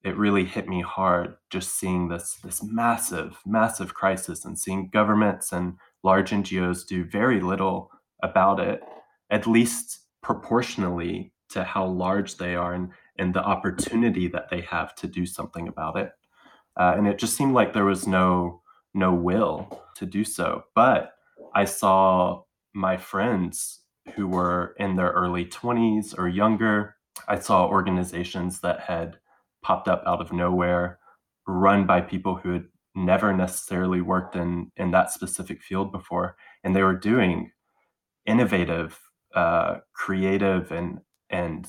it 0.04 0.16
really 0.16 0.44
hit 0.44 0.68
me 0.68 0.82
hard 0.82 1.34
just 1.50 1.78
seeing 1.78 2.08
this 2.08 2.38
this 2.44 2.62
massive 2.62 3.38
massive 3.44 3.94
crisis 3.94 4.44
and 4.44 4.58
seeing 4.58 4.88
governments 4.92 5.52
and 5.52 5.74
large 6.02 6.30
NGOs 6.30 6.86
do 6.86 7.04
very 7.04 7.40
little 7.40 7.90
about 8.22 8.60
it 8.60 8.82
at 9.30 9.46
least 9.46 10.00
proportionally 10.22 11.32
to 11.48 11.64
how 11.64 11.86
large 11.86 12.36
they 12.36 12.54
are 12.54 12.74
and 12.74 12.90
and 13.18 13.32
the 13.32 13.42
opportunity 13.42 14.28
that 14.28 14.50
they 14.50 14.60
have 14.60 14.94
to 14.94 15.06
do 15.06 15.24
something 15.24 15.68
about 15.68 15.96
it 15.96 16.12
uh, 16.78 16.94
and 16.96 17.06
it 17.06 17.18
just 17.18 17.36
seemed 17.36 17.54
like 17.54 17.72
there 17.72 17.84
was 17.84 18.06
no 18.06 18.60
no 18.94 19.14
will 19.14 19.82
to 19.94 20.06
do 20.06 20.24
so 20.24 20.62
but 20.74 21.12
i 21.54 21.64
saw 21.64 22.42
my 22.74 22.96
friends 22.96 23.80
who 24.14 24.28
were 24.28 24.74
in 24.78 24.96
their 24.96 25.10
early 25.10 25.44
20s 25.44 26.16
or 26.18 26.28
younger. 26.28 26.96
I 27.28 27.38
saw 27.38 27.66
organizations 27.66 28.60
that 28.60 28.80
had 28.80 29.18
popped 29.62 29.88
up 29.88 30.02
out 30.06 30.20
of 30.20 30.32
nowhere, 30.32 30.98
run 31.46 31.86
by 31.86 32.00
people 32.00 32.36
who 32.36 32.52
had 32.52 32.64
never 32.94 33.32
necessarily 33.32 34.00
worked 34.00 34.36
in, 34.36 34.70
in 34.76 34.90
that 34.92 35.10
specific 35.10 35.62
field 35.62 35.90
before. 35.90 36.36
And 36.62 36.74
they 36.74 36.82
were 36.82 36.96
doing 36.96 37.50
innovative, 38.26 39.00
uh, 39.36 39.76
creative, 39.94 40.72
and, 40.72 40.98
and 41.30 41.68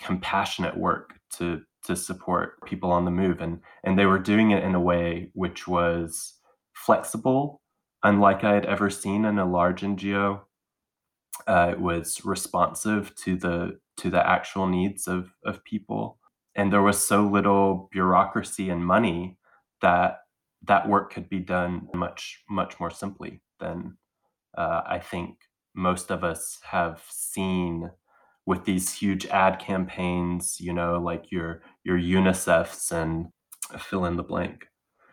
compassionate 0.00 0.76
work 0.76 1.14
to, 1.34 1.62
to 1.84 1.94
support 1.94 2.60
people 2.64 2.90
on 2.90 3.04
the 3.04 3.10
move. 3.10 3.40
And, 3.40 3.60
and 3.84 3.96
they 3.96 4.06
were 4.06 4.18
doing 4.18 4.50
it 4.50 4.64
in 4.64 4.74
a 4.74 4.80
way 4.80 5.30
which 5.34 5.68
was 5.68 6.34
flexible 6.74 7.62
unlike 8.02 8.44
I 8.44 8.54
had 8.54 8.66
ever 8.66 8.90
seen 8.90 9.24
in 9.24 9.38
a 9.38 9.48
large 9.48 9.82
NGO. 9.82 10.40
Uh, 11.46 11.68
it 11.72 11.80
was 11.80 12.24
responsive 12.24 13.14
to 13.16 13.36
the 13.36 13.78
to 13.98 14.10
the 14.10 14.26
actual 14.26 14.66
needs 14.66 15.08
of 15.08 15.30
of 15.44 15.64
people, 15.64 16.18
and 16.54 16.72
there 16.72 16.82
was 16.82 17.04
so 17.04 17.26
little 17.26 17.88
bureaucracy 17.90 18.70
and 18.70 18.84
money 18.84 19.38
that 19.80 20.18
that 20.66 20.88
work 20.88 21.12
could 21.12 21.28
be 21.28 21.40
done 21.40 21.88
much 21.94 22.42
much 22.48 22.78
more 22.78 22.90
simply 22.90 23.40
than 23.60 23.96
uh, 24.56 24.82
I 24.86 24.98
think 24.98 25.38
most 25.74 26.10
of 26.10 26.24
us 26.24 26.58
have 26.62 27.02
seen 27.10 27.90
with 28.46 28.64
these 28.64 28.92
huge 28.92 29.26
ad 29.26 29.58
campaigns. 29.58 30.58
You 30.60 30.72
know, 30.72 30.98
like 30.98 31.30
your 31.30 31.62
your 31.84 31.98
UNICEFs 31.98 32.92
and 32.92 33.28
fill 33.78 34.04
in 34.04 34.16
the 34.16 34.22
blank. 34.22 34.66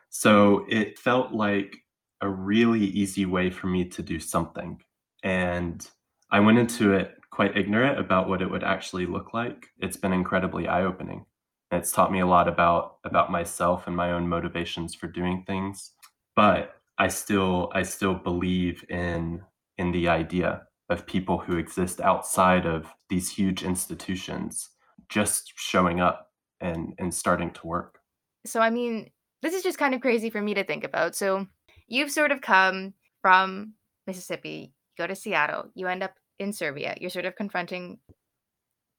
So 0.10 0.66
it 0.70 0.98
felt 1.00 1.32
like 1.34 1.78
a 2.22 2.30
really 2.30 2.84
easy 2.84 3.26
way 3.26 3.50
for 3.50 3.68
me 3.68 3.86
to 3.86 4.02
do 4.02 4.20
something. 4.20 4.82
And 5.24 5.88
I 6.32 6.40
went 6.40 6.58
into 6.58 6.94
it 6.94 7.16
quite 7.32 7.56
ignorant 7.56 8.00
about 8.00 8.28
what 8.28 8.42
it 8.42 8.50
would 8.50 8.64
actually 8.64 9.06
look 9.06 9.34
like. 9.34 9.68
It's 9.80 9.98
been 9.98 10.14
incredibly 10.14 10.68
eye-opening. 10.68 11.26
It's 11.72 11.92
taught 11.92 12.12
me 12.12 12.20
a 12.20 12.26
lot 12.26 12.48
about 12.48 12.98
about 13.04 13.32
myself 13.32 13.88
and 13.88 13.96
my 13.96 14.12
own 14.12 14.28
motivations 14.28 14.96
for 14.96 15.08
doing 15.08 15.44
things. 15.46 15.92
But 16.36 16.76
I 16.98 17.08
still 17.08 17.72
I 17.74 17.84
still 17.84 18.16
believe 18.16 18.84
in 18.90 19.42
in 19.80 19.92
the 19.92 20.10
idea 20.10 20.62
of 20.90 21.08
people 21.08 21.38
who 21.38 21.58
exist 21.58 22.02
outside 22.02 22.66
of 22.66 22.94
these 23.10 23.32
huge 23.32 23.64
institutions 23.64 24.70
just 25.08 25.54
showing 25.56 26.00
up 26.00 26.28
and 26.60 26.94
and 27.00 27.14
starting 27.14 27.52
to 27.52 27.66
work. 27.66 28.00
So 28.46 28.60
I 28.60 28.70
mean, 28.70 29.10
this 29.42 29.54
is 29.54 29.64
just 29.64 29.80
kind 29.80 29.96
of 29.96 30.02
crazy 30.02 30.30
for 30.30 30.42
me 30.42 30.54
to 30.54 30.64
think 30.64 30.84
about. 30.84 31.16
So 31.16 31.48
you've 31.88 32.12
sort 32.12 32.32
of 32.32 32.42
come 32.42 32.94
from 33.22 33.74
Mississippi, 34.06 34.74
you 34.98 35.04
go 35.04 35.08
to 35.08 35.16
Seattle, 35.16 35.72
you 35.74 35.88
end 35.88 36.04
up 36.04 36.14
in 36.40 36.52
Serbia. 36.52 36.96
You're 37.00 37.10
sort 37.10 37.26
of 37.26 37.36
confronting 37.36 38.00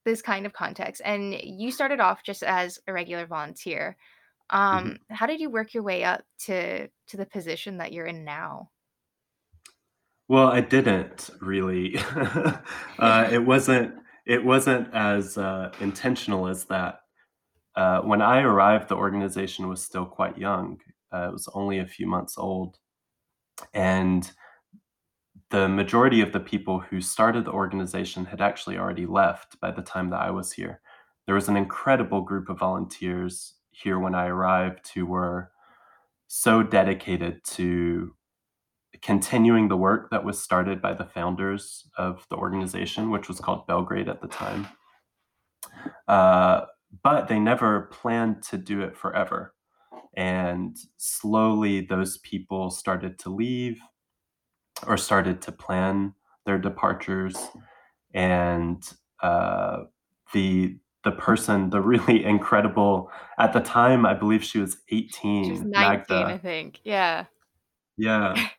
this 0.07 0.23
kind 0.23 0.47
of 0.47 0.55
context, 0.55 1.03
and 1.05 1.35
you 1.35 1.71
started 1.71 2.01
off 2.01 2.23
just 2.25 2.43
as 2.43 2.79
a 2.89 2.93
regular 2.93 3.27
volunteer. 3.27 3.97
Um, 4.49 4.85
mm-hmm. 4.85 5.15
How 5.15 5.27
did 5.27 5.41
you 5.41 5.51
work 5.51 5.75
your 5.75 5.83
way 5.83 6.05
up 6.05 6.23
to 6.47 6.89
to 6.89 7.17
the 7.17 7.27
position 7.27 7.79
that 7.79 7.93
you're 7.93 8.07
in 8.07 8.25
now? 8.25 8.71
Well, 10.31 10.47
I 10.47 10.61
didn't 10.61 11.29
really. 11.41 11.99
uh, 13.01 13.29
it 13.33 13.45
wasn't. 13.45 13.97
It 14.25 14.45
wasn't 14.45 14.95
as 14.95 15.37
uh, 15.37 15.73
intentional 15.81 16.47
as 16.47 16.67
that. 16.67 17.01
Uh, 17.75 18.03
when 18.03 18.23
I 18.23 18.43
arrived, 18.43 18.89
the 18.89 18.95
organization 18.95 19.67
was 19.69 19.83
still 19.83 20.07
quite 20.07 20.39
young. 20.39 20.79
Uh, 21.13 21.31
it 21.31 21.33
was 21.33 21.49
only 21.53 21.81
a 21.81 21.85
few 21.85 22.07
months 22.07 22.39
old. 22.39 22.79
And 23.75 24.31
the 25.51 25.69
majority 25.69 26.21
of 26.21 26.31
the 26.31 26.39
people 26.39 26.79
who 26.79 27.01
started 27.01 27.45
the 27.45 27.51
organization 27.51 28.25
had 28.25 28.41
actually 28.41 28.79
already 28.79 29.07
left 29.07 29.59
by 29.59 29.73
the 29.73 29.83
time 29.83 30.11
that 30.11 30.21
I 30.21 30.31
was 30.31 30.53
here. 30.53 30.81
There 31.27 31.35
was 31.35 31.49
an 31.49 31.57
incredible 31.57 32.21
group 32.21 32.49
of 32.49 32.61
volunteers 32.61 33.55
here 33.73 33.99
when 33.99 34.15
I 34.15 34.29
arrived 34.29 34.93
who 34.95 35.07
were 35.07 35.51
so 36.29 36.63
dedicated 36.63 37.43
to 37.57 38.15
continuing 39.03 39.69
the 39.69 39.77
work 39.77 40.11
that 40.11 40.25
was 40.25 40.43
started 40.43 40.83
by 40.83 40.93
the 40.93 41.05
founders 41.05 41.89
of 41.97 42.27
the 42.29 42.37
organization, 42.37 43.11
which 43.11 43.29
was 43.29 43.41
called 43.41 43.67
Belgrade 43.67 44.09
at 44.09 44.21
the 44.21 44.29
time. 44.29 44.69
Uh, 46.07 46.63
but 47.03 47.29
they 47.29 47.39
never 47.39 47.83
planned 47.93 48.43
to 48.43 48.59
do 48.59 48.81
it 48.83 48.97
forever. 48.97 49.55
And 50.17 50.77
slowly, 50.97 51.81
those 51.83 52.19
people 52.19 52.71
started 52.71 53.19
to 53.21 53.31
leave 53.31 53.81
or 54.87 54.97
started 54.97 55.41
to 55.43 55.53
plan 55.53 56.15
their 56.47 56.59
departures. 56.59 57.37
And 58.13 58.83
uh, 59.23 59.85
the 60.33 60.77
the 61.05 61.13
person, 61.13 61.71
the 61.71 61.81
really 61.81 62.25
incredible 62.35 63.11
at 63.39 63.53
the 63.53 63.61
time, 63.61 64.05
I 64.05 64.15
believe 64.15 64.45
she 64.45 64.59
was 64.59 64.77
18. 64.91 65.45
She 65.45 65.51
was 65.53 65.61
19, 65.61 65.71
Magda. 65.71 66.25
I 66.27 66.39
think. 66.39 66.81
Yeah. 66.85 67.25
Yeah. 67.97 68.35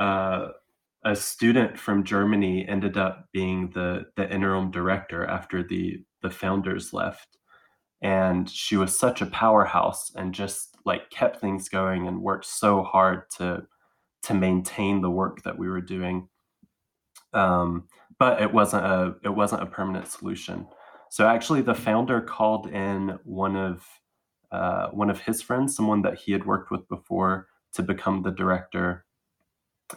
Uh, 0.00 0.48
a 1.04 1.14
student 1.14 1.78
from 1.78 2.04
Germany 2.04 2.66
ended 2.68 2.96
up 2.96 3.28
being 3.32 3.70
the 3.70 4.06
the 4.16 4.30
interim 4.30 4.70
director 4.70 5.24
after 5.26 5.62
the 5.62 6.02
the 6.22 6.30
founders 6.30 6.92
left. 6.92 7.38
And 8.02 8.48
she 8.48 8.76
was 8.76 8.98
such 8.98 9.20
a 9.20 9.26
powerhouse 9.26 10.10
and 10.16 10.34
just 10.34 10.76
like 10.86 11.10
kept 11.10 11.40
things 11.40 11.68
going 11.68 12.08
and 12.08 12.22
worked 12.22 12.46
so 12.46 12.82
hard 12.82 13.30
to 13.38 13.66
to 14.22 14.34
maintain 14.34 15.00
the 15.00 15.10
work 15.10 15.42
that 15.42 15.58
we 15.58 15.68
were 15.68 15.80
doing. 15.80 16.28
Um, 17.32 17.88
but 18.18 18.42
it 18.42 18.52
wasn't 18.52 18.84
a 18.84 19.16
it 19.24 19.34
wasn't 19.34 19.62
a 19.62 19.66
permanent 19.66 20.08
solution. 20.08 20.66
So 21.10 21.26
actually 21.26 21.62
the 21.62 21.74
founder 21.74 22.20
called 22.20 22.68
in 22.68 23.18
one 23.24 23.56
of 23.56 23.86
uh, 24.52 24.88
one 24.88 25.10
of 25.10 25.20
his 25.20 25.42
friends 25.42 25.76
someone 25.76 26.02
that 26.02 26.18
he 26.18 26.32
had 26.32 26.46
worked 26.46 26.70
with 26.70 26.88
before 26.88 27.48
to 27.72 27.82
become 27.82 28.22
the 28.22 28.32
director 28.32 29.04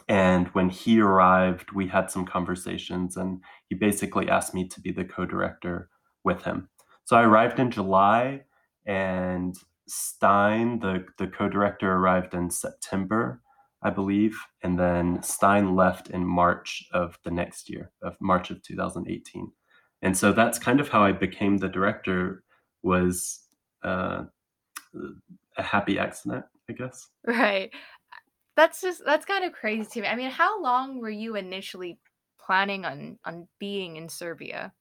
and 0.08 0.48
when 0.48 0.68
he 0.68 1.00
arrived 1.00 1.72
we 1.72 1.86
had 1.86 2.10
some 2.10 2.24
conversations 2.24 3.16
and 3.16 3.40
he 3.68 3.74
basically 3.74 4.28
asked 4.28 4.54
me 4.54 4.66
to 4.66 4.80
be 4.80 4.90
the 4.90 5.04
co-director 5.04 5.88
with 6.24 6.42
him 6.42 6.68
so 7.04 7.16
I 7.16 7.22
arrived 7.22 7.60
in 7.60 7.70
July, 7.70 8.42
and 8.86 9.54
Stein, 9.86 10.80
the, 10.80 11.04
the 11.18 11.26
co 11.26 11.48
director, 11.48 11.92
arrived 11.92 12.34
in 12.34 12.50
September, 12.50 13.42
I 13.82 13.90
believe. 13.90 14.38
And 14.62 14.78
then 14.78 15.22
Stein 15.22 15.76
left 15.76 16.10
in 16.10 16.26
March 16.26 16.84
of 16.92 17.18
the 17.24 17.30
next 17.30 17.68
year, 17.68 17.92
of 18.02 18.16
March 18.20 18.50
of 18.50 18.62
2018. 18.62 19.52
And 20.02 20.16
so 20.16 20.32
that's 20.32 20.58
kind 20.58 20.80
of 20.80 20.88
how 20.88 21.02
I 21.04 21.12
became 21.12 21.58
the 21.58 21.68
director, 21.68 22.42
was 22.82 23.40
uh, 23.82 24.24
a 25.56 25.62
happy 25.62 25.98
accident, 25.98 26.44
I 26.70 26.72
guess. 26.72 27.08
Right. 27.26 27.70
That's 28.56 28.80
just 28.80 29.02
that's 29.04 29.24
kind 29.24 29.44
of 29.44 29.52
crazy 29.52 29.88
to 29.92 30.00
me. 30.02 30.06
I 30.06 30.16
mean, 30.16 30.30
how 30.30 30.62
long 30.62 31.00
were 31.00 31.10
you 31.10 31.36
initially 31.36 31.98
planning 32.38 32.84
on 32.84 33.18
on 33.24 33.48
being 33.58 33.96
in 33.96 34.08
Serbia? 34.08 34.72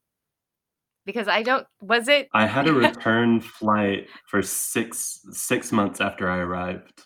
Because 1.05 1.27
I 1.27 1.43
don't. 1.43 1.65
Was 1.81 2.07
it? 2.07 2.29
I 2.33 2.45
had 2.45 2.67
a 2.67 2.73
return 2.73 3.41
flight 3.41 4.07
for 4.27 4.41
six 4.41 5.21
six 5.31 5.71
months 5.71 6.01
after 6.01 6.29
I 6.29 6.37
arrived, 6.37 7.03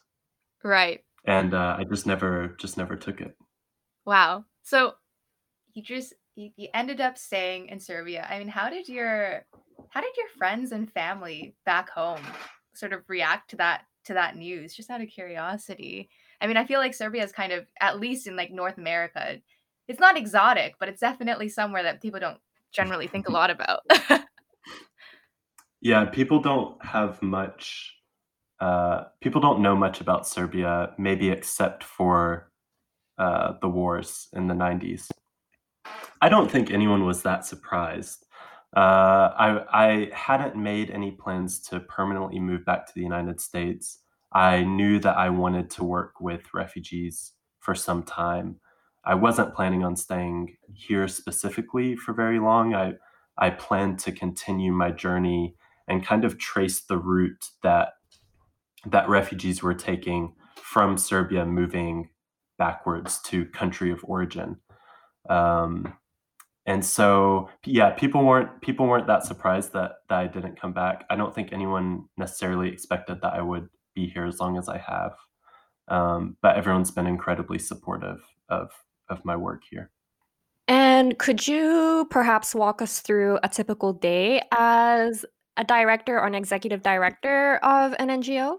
right. 0.64 1.00
and 1.26 1.54
uh, 1.54 1.78
I 1.80 1.84
just 1.86 2.06
never 2.06 2.56
just 2.60 2.78
never 2.78 2.96
took 2.96 3.22
it. 3.22 3.36
Wow. 4.06 4.46
So 4.64 4.94
you 5.74 5.84
just 5.84 6.14
you, 6.36 6.52
you 6.56 6.68
ended 6.74 7.02
up 7.02 7.18
staying 7.18 7.68
in 7.68 7.80
Serbia. 7.80 8.28
I 8.30 8.40
mean, 8.40 8.48
how 8.48 8.70
did 8.70 8.88
your 8.88 9.46
how 9.90 10.02
did 10.02 10.16
your 10.18 10.28
friends 10.38 10.72
and 10.72 10.92
family 10.92 11.56
back 11.66 11.90
home 11.90 12.22
sort 12.76 12.94
of 12.94 13.02
react 13.08 13.50
to 13.52 13.56
that 13.58 13.82
to 14.06 14.14
that 14.14 14.36
news? 14.36 14.76
Just 14.76 14.90
out 14.90 15.02
of 15.02 15.10
curiosity. 15.10 16.10
I 16.40 16.48
mean, 16.48 16.58
I 16.58 16.66
feel 16.66 16.80
like 16.80 16.94
Serbia 16.94 17.24
is 17.24 17.32
kind 17.32 17.52
of 17.52 17.66
at 17.82 18.00
least 18.00 18.28
in 18.28 18.36
like 18.36 18.52
North 18.52 18.78
America. 18.78 19.38
It's 19.88 20.00
not 20.00 20.18
exotic, 20.18 20.76
but 20.80 20.90
it's 20.90 21.02
definitely 21.02 21.50
somewhere 21.50 21.84
that 21.84 22.02
people 22.02 22.20
don't 22.20 22.40
generally 22.72 23.08
think 23.08 23.28
a 23.28 23.32
lot 23.40 23.50
about. 23.50 23.82
Yeah, 25.82 26.06
people 26.06 26.40
don't 26.40 26.84
have 26.84 27.22
much. 27.22 27.94
Uh, 28.60 29.06
people 29.22 29.40
don't 29.40 29.62
know 29.62 29.76
much 29.76 30.02
about 30.02 30.28
Serbia, 30.28 30.94
maybe 30.98 31.30
except 31.30 31.84
for 31.84 32.52
uh, 33.18 33.54
the 33.62 33.70
wars 33.70 34.28
in 34.34 34.48
the 34.48 34.56
'90s. 34.56 35.10
I 36.22 36.30
don't 36.30 36.50
think 36.50 36.72
anyone 36.72 37.06
was 37.06 37.22
that 37.24 37.46
surprised. 37.46 38.26
Uh, 38.76 39.32
I 39.38 39.62
I 39.72 40.12
hadn't 40.14 40.56
made 40.56 40.90
any 40.90 41.12
plans 41.12 41.60
to 41.70 41.80
permanently 41.80 42.40
move 42.40 42.66
back 42.66 42.88
to 42.88 42.94
the 42.96 43.02
United 43.02 43.40
States. 43.40 44.00
I 44.34 44.64
knew 44.64 45.00
that 45.00 45.18
I 45.18 45.30
wanted 45.30 45.70
to 45.72 45.84
work 45.84 46.20
with 46.20 46.54
refugees 46.54 47.34
for 47.60 47.76
some 47.76 48.04
time. 48.04 48.60
I 49.06 49.16
wasn't 49.16 49.56
planning 49.56 49.84
on 49.84 49.96
staying 49.96 50.58
here 50.74 51.08
specifically 51.08 51.96
for 51.96 52.14
very 52.14 52.40
long. 52.40 52.74
I 52.74 52.94
I 53.38 53.52
planned 53.52 54.00
to 54.00 54.12
continue 54.12 54.72
my 54.72 54.92
journey 54.92 55.56
and 55.88 56.06
kind 56.06 56.26
of 56.26 56.38
trace 56.38 56.82
the 56.82 56.98
route 56.98 57.46
that 57.64 57.94
that 58.86 59.10
refugees 59.10 59.64
were 59.64 59.74
taking 59.74 60.34
from 60.62 60.98
Serbia, 60.98 61.46
moving 61.46 62.10
backwards 62.58 63.22
to 63.22 63.46
country 63.46 63.92
of 63.92 64.04
origin. 64.04 64.58
Um, 65.30 65.94
and 66.66 66.84
so, 66.84 67.50
yeah, 67.66 67.92
people 67.92 68.26
weren't 68.26 68.62
people 68.62 68.88
weren't 68.88 69.08
that 69.08 69.26
surprised 69.26 69.74
that 69.74 69.94
that 70.10 70.20
I 70.20 70.28
didn't 70.28 70.60
come 70.60 70.74
back. 70.74 71.06
I 71.10 71.16
don't 71.16 71.34
think 71.34 71.54
anyone 71.54 72.06
necessarily 72.18 72.70
expected 72.70 73.22
that 73.22 73.34
I 73.34 73.42
would 73.42 73.70
be 73.98 74.08
here 74.08 74.26
as 74.26 74.40
long 74.40 74.58
as 74.58 74.70
I 74.70 74.78
have. 74.78 75.14
Um, 75.88 76.38
but 76.42 76.56
everyone's 76.56 76.92
been 76.92 77.08
incredibly 77.08 77.60
supportive 77.60 78.22
of 78.50 78.70
of 79.10 79.24
my 79.26 79.36
work 79.36 79.64
here. 79.70 79.90
And 80.68 81.18
could 81.18 81.48
you 81.48 82.08
perhaps 82.10 82.54
walk 82.54 82.82
us 82.82 83.00
through 83.00 83.40
a 83.42 83.50
typical 83.50 83.94
day 83.94 84.42
as 84.52 85.26
a 85.56 85.64
director 85.64 86.20
or 86.20 86.28
an 86.28 86.36
executive 86.36 86.82
director 86.82 87.56
of 87.64 87.96
an 88.00 88.10
NGO? 88.10 88.58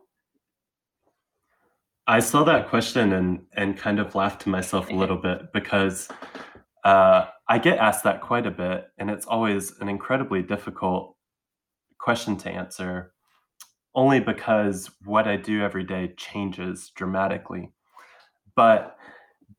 I 2.07 2.20
saw 2.20 2.44
that 2.44 2.68
question 2.68 3.12
and 3.12 3.42
and 3.53 3.77
kind 3.77 4.01
of 4.01 4.14
laughed 4.14 4.42
to 4.42 4.48
myself 4.48 4.90
a 4.90 4.94
little 5.03 5.18
bit 5.18 5.53
because 5.53 6.09
uh, 6.85 7.27
I 7.46 7.59
get 7.59 7.79
asked 7.79 8.05
that 8.05 8.22
quite 8.22 8.46
a 8.46 8.51
bit, 8.51 8.88
and 8.98 9.11
it's 9.11 9.27
always 9.27 9.79
an 9.81 9.88
incredibly 9.88 10.42
difficult 10.42 11.16
question 11.98 12.37
to 12.38 12.48
answer, 12.51 13.12
only 13.99 14.21
because 14.21 14.93
what 15.05 15.27
I 15.27 15.35
do 15.35 15.61
every 15.61 15.83
day 15.83 16.15
changes 16.17 16.93
dramatically. 16.95 17.73
But 18.55 18.97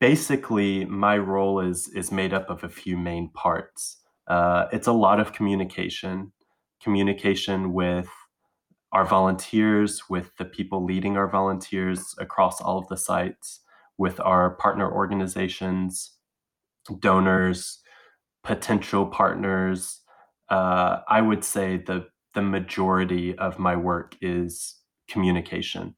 basically, 0.00 0.86
my 0.86 1.18
role 1.18 1.60
is 1.60 1.88
is 1.88 2.10
made 2.10 2.32
up 2.32 2.48
of 2.48 2.64
a 2.64 2.70
few 2.70 2.96
main 2.96 3.28
parts. 3.34 3.98
Uh, 4.26 4.64
it's 4.72 4.86
a 4.86 4.92
lot 4.92 5.20
of 5.20 5.34
communication, 5.34 6.32
communication 6.82 7.74
with 7.74 8.08
our 8.92 9.04
volunteers, 9.04 10.08
with 10.08 10.34
the 10.38 10.46
people 10.46 10.86
leading 10.86 11.18
our 11.18 11.28
volunteers 11.28 12.14
across 12.16 12.62
all 12.62 12.78
of 12.78 12.88
the 12.88 12.96
sites, 12.96 13.60
with 13.98 14.18
our 14.20 14.56
partner 14.56 14.90
organizations, 14.90 16.12
donors, 16.98 17.80
potential 18.42 19.04
partners. 19.04 20.00
Uh, 20.48 21.00
I 21.08 21.20
would 21.20 21.44
say 21.44 21.76
the 21.76 22.06
the 22.34 22.42
majority 22.42 23.36
of 23.38 23.58
my 23.58 23.76
work 23.76 24.16
is 24.20 24.76
communication, 25.08 25.94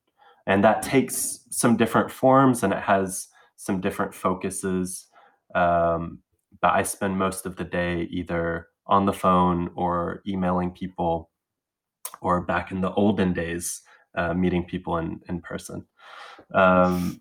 and 0.47 0.65
that 0.65 0.83
takes 0.83 1.41
some 1.51 1.77
different 1.77 2.11
forms 2.11 2.63
and 2.63 2.73
it 2.73 2.81
has 2.81 3.29
some 3.57 3.81
different 3.81 4.15
focuses. 4.15 5.07
Um, 5.55 6.21
but 6.61 6.73
I 6.73 6.83
spend 6.83 7.19
most 7.19 7.47
of 7.47 7.57
the 7.57 7.65
day 7.65 8.09
either 8.11 8.69
on 8.87 9.07
the 9.07 9.13
phone 9.13 9.71
or 9.75 10.23
emailing 10.27 10.71
people, 10.73 11.31
or 12.21 12.41
back 12.41 12.71
in 12.71 12.81
the 12.81 12.93
olden 12.93 13.33
days, 13.33 13.83
uh, 14.17 14.35
meeting 14.35 14.65
people 14.65 14.97
in 14.99 15.21
in 15.29 15.41
person. 15.41 15.87
Um, 16.55 17.21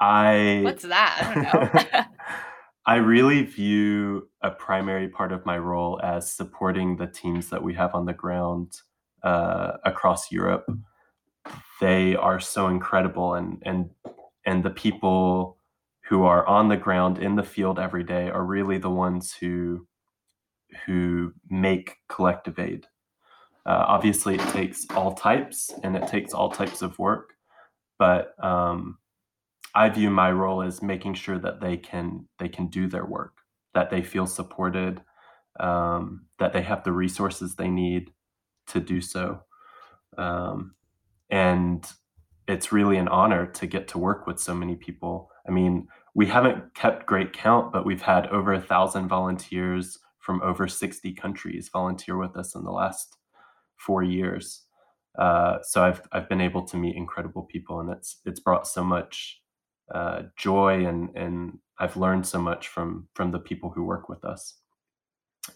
I 0.00 0.60
What's 0.64 0.82
that? 0.84 1.18
I 1.20 1.34
don't 1.34 1.92
know. 1.92 2.04
I 2.84 2.96
really 2.96 3.42
view 3.42 4.28
a 4.42 4.50
primary 4.50 5.08
part 5.08 5.32
of 5.32 5.46
my 5.46 5.56
role 5.58 6.00
as 6.02 6.32
supporting 6.32 6.96
the 6.96 7.06
teams 7.06 7.48
that 7.50 7.62
we 7.62 7.74
have 7.74 7.94
on 7.94 8.06
the 8.06 8.12
ground 8.12 8.72
uh, 9.22 9.74
across 9.84 10.32
Europe. 10.32 10.66
They 11.80 12.16
are 12.16 12.40
so 12.40 12.68
incredible, 12.68 13.34
and 13.34 13.62
and 13.64 13.90
and 14.46 14.64
the 14.64 14.70
people 14.70 15.58
who 16.08 16.24
are 16.24 16.46
on 16.46 16.68
the 16.68 16.76
ground 16.76 17.18
in 17.18 17.36
the 17.36 17.42
field 17.44 17.78
every 17.78 18.02
day 18.02 18.30
are 18.30 18.44
really 18.44 18.78
the 18.78 18.90
ones 18.90 19.32
who 19.32 19.86
who 20.86 21.32
make 21.48 21.96
collective 22.08 22.58
aid. 22.58 22.86
Uh, 23.64 23.84
obviously, 23.86 24.34
it 24.34 24.48
takes 24.48 24.86
all 24.90 25.14
types, 25.14 25.70
and 25.84 25.96
it 25.96 26.08
takes 26.08 26.34
all 26.34 26.50
types 26.50 26.82
of 26.82 26.98
work, 26.98 27.34
but 27.96 28.34
um, 28.42 28.98
I 29.74 29.88
view 29.88 30.10
my 30.10 30.30
role 30.30 30.62
as 30.62 30.82
making 30.82 31.14
sure 31.14 31.38
that 31.38 31.60
they 31.60 31.76
can 31.76 32.26
they 32.38 32.48
can 32.48 32.66
do 32.66 32.86
their 32.86 33.06
work, 33.06 33.38
that 33.74 33.90
they 33.90 34.02
feel 34.02 34.26
supported, 34.26 35.02
um, 35.60 36.26
that 36.38 36.52
they 36.52 36.62
have 36.62 36.84
the 36.84 36.92
resources 36.92 37.54
they 37.54 37.68
need 37.68 38.12
to 38.68 38.80
do 38.80 39.00
so, 39.00 39.42
um, 40.18 40.74
and 41.30 41.86
it's 42.48 42.72
really 42.72 42.96
an 42.98 43.08
honor 43.08 43.46
to 43.46 43.66
get 43.66 43.88
to 43.88 43.98
work 43.98 44.26
with 44.26 44.40
so 44.40 44.54
many 44.54 44.76
people. 44.76 45.30
I 45.48 45.52
mean, 45.52 45.88
we 46.14 46.26
haven't 46.26 46.74
kept 46.74 47.06
great 47.06 47.32
count, 47.32 47.72
but 47.72 47.86
we've 47.86 48.02
had 48.02 48.26
over 48.28 48.52
a 48.52 48.60
thousand 48.60 49.08
volunteers 49.08 49.98
from 50.18 50.42
over 50.42 50.68
60 50.68 51.12
countries 51.14 51.68
volunteer 51.68 52.16
with 52.16 52.36
us 52.36 52.54
in 52.54 52.64
the 52.64 52.70
last 52.70 53.16
four 53.76 54.02
years. 54.02 54.62
Uh, 55.18 55.58
so 55.62 55.84
I've 55.84 56.02
I've 56.12 56.28
been 56.28 56.40
able 56.40 56.64
to 56.66 56.76
meet 56.76 56.96
incredible 56.96 57.42
people, 57.42 57.80
and 57.80 57.90
it's 57.90 58.18
it's 58.24 58.40
brought 58.40 58.66
so 58.66 58.82
much 58.82 59.41
uh, 59.92 60.22
joy 60.36 60.86
and 60.86 61.10
and 61.16 61.58
I've 61.78 61.96
learned 61.96 62.26
so 62.26 62.40
much 62.40 62.68
from 62.68 63.08
from 63.14 63.30
the 63.30 63.38
people 63.38 63.70
who 63.70 63.84
work 63.84 64.08
with 64.08 64.24
us. 64.24 64.54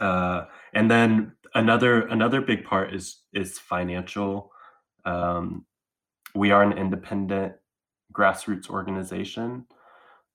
Uh, 0.01 0.45
and 0.75 0.91
then 0.91 1.33
another 1.55 2.07
another 2.09 2.41
big 2.41 2.65
part 2.65 2.95
is 2.95 3.23
is 3.33 3.59
financial. 3.59 4.51
Um, 5.05 5.67
we 6.35 6.51
are 6.51 6.63
an 6.63 6.77
independent 6.77 7.55
grassroots 8.13 8.69
organization. 8.69 9.67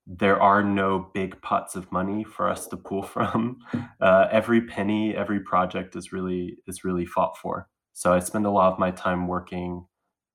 There 0.07 0.41
are 0.41 0.63
no 0.63 1.11
big 1.13 1.39
pots 1.41 1.75
of 1.75 1.91
money 1.91 2.23
for 2.23 2.49
us 2.49 2.67
to 2.67 2.77
pull 2.77 3.03
from. 3.15 3.59
Uh, 3.99 4.27
every 4.31 4.61
penny, 4.61 5.15
every 5.15 5.41
project 5.41 5.95
is 5.95 6.11
really 6.11 6.57
is 6.67 6.83
really 6.83 7.05
fought 7.05 7.37
for. 7.37 7.67
So 7.93 8.13
I 8.13 8.19
spend 8.19 8.45
a 8.45 8.51
lot 8.51 8.71
of 8.71 8.79
my 8.79 8.91
time 8.91 9.27
working 9.27 9.85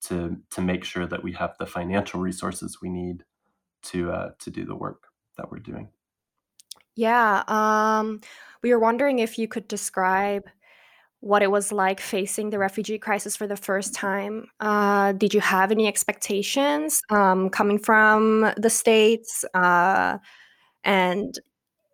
to 0.04 0.36
to 0.50 0.60
make 0.60 0.84
sure 0.84 1.06
that 1.06 1.22
we 1.22 1.32
have 1.32 1.54
the 1.58 1.66
financial 1.66 2.20
resources 2.20 2.78
we 2.82 2.90
need 2.90 3.24
to 3.86 4.10
uh, 4.10 4.30
to 4.38 4.50
do 4.50 4.64
the 4.64 4.74
work 4.74 5.08
that 5.36 5.50
we're 5.50 5.58
doing. 5.58 5.88
Yeah, 6.94 7.44
um, 7.46 8.20
we 8.62 8.72
were 8.72 8.78
wondering 8.78 9.18
if 9.18 9.38
you 9.38 9.48
could 9.48 9.68
describe 9.68 10.44
what 11.20 11.42
it 11.42 11.50
was 11.50 11.72
like 11.72 12.00
facing 12.00 12.50
the 12.50 12.58
refugee 12.58 12.98
crisis 12.98 13.36
for 13.36 13.46
the 13.46 13.56
first 13.56 13.94
time. 13.94 14.46
Uh, 14.60 15.12
did 15.12 15.34
you 15.34 15.40
have 15.40 15.70
any 15.70 15.88
expectations 15.88 17.02
um, 17.10 17.50
coming 17.50 17.78
from 17.78 18.52
the 18.56 18.70
states, 18.70 19.44
uh, 19.54 20.18
and 20.84 21.38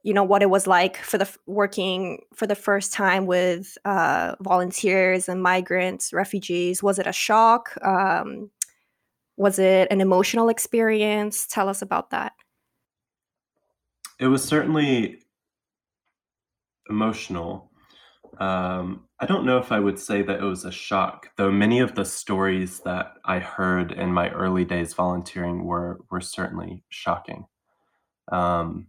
you 0.02 0.12
know 0.12 0.24
what 0.24 0.42
it 0.42 0.50
was 0.50 0.66
like 0.66 0.96
for 0.98 1.18
the 1.18 1.28
working 1.46 2.20
for 2.34 2.46
the 2.46 2.54
first 2.54 2.92
time 2.92 3.26
with 3.26 3.76
uh, 3.84 4.34
volunteers 4.40 5.28
and 5.28 5.42
migrants, 5.42 6.12
refugees? 6.12 6.82
Was 6.82 6.98
it 6.98 7.06
a 7.06 7.12
shock? 7.12 7.76
Um, 7.82 8.50
was 9.42 9.58
it 9.58 9.88
an 9.90 10.00
emotional 10.00 10.48
experience? 10.48 11.48
Tell 11.48 11.68
us 11.68 11.82
about 11.82 12.10
that. 12.10 12.32
It 14.20 14.28
was 14.28 14.44
certainly 14.44 15.18
emotional. 16.88 17.72
Um, 18.38 19.08
I 19.18 19.26
don't 19.26 19.44
know 19.44 19.58
if 19.58 19.72
I 19.72 19.80
would 19.80 19.98
say 19.98 20.22
that 20.22 20.38
it 20.38 20.44
was 20.44 20.64
a 20.64 20.70
shock, 20.70 21.30
though 21.36 21.50
many 21.50 21.80
of 21.80 21.96
the 21.96 22.04
stories 22.04 22.80
that 22.80 23.14
I 23.24 23.40
heard 23.40 23.90
in 23.90 24.12
my 24.12 24.30
early 24.30 24.64
days 24.64 24.94
volunteering 24.94 25.64
were 25.64 25.98
were 26.10 26.20
certainly 26.20 26.84
shocking. 26.88 27.46
Um, 28.30 28.86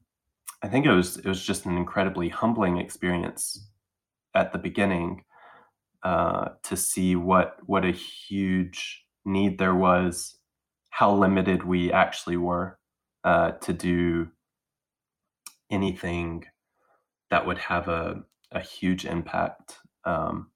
I 0.61 0.67
think 0.67 0.85
it 0.85 0.93
was 0.93 1.17
it 1.17 1.25
was 1.25 1.43
just 1.43 1.65
an 1.65 1.77
incredibly 1.77 2.29
humbling 2.29 2.77
experience 2.77 3.67
at 4.35 4.53
the 4.53 4.59
beginning 4.59 5.23
uh, 6.03 6.49
to 6.63 6.77
see 6.77 7.15
what 7.15 7.57
what 7.65 7.85
a 7.85 7.91
huge 7.91 9.03
need 9.25 9.57
there 9.57 9.75
was, 9.75 10.37
how 10.93 11.11
limited 11.11 11.63
we 11.63 11.91
actually 11.91 12.37
were 12.37 12.77
uh, 13.23 13.49
to 13.53 13.73
do 13.73 14.27
anything 15.71 16.45
that 17.31 17.47
would 17.47 17.57
have 17.57 17.87
a, 17.87 18.21
a 18.51 18.59
huge 18.59 19.03
impact 19.03 19.79
um, 20.05 20.51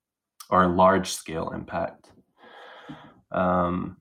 or 0.51 0.61
a 0.61 0.67
large 0.67 1.09
scale 1.09 1.49
impact. 1.49 2.11
Um, 3.31 3.97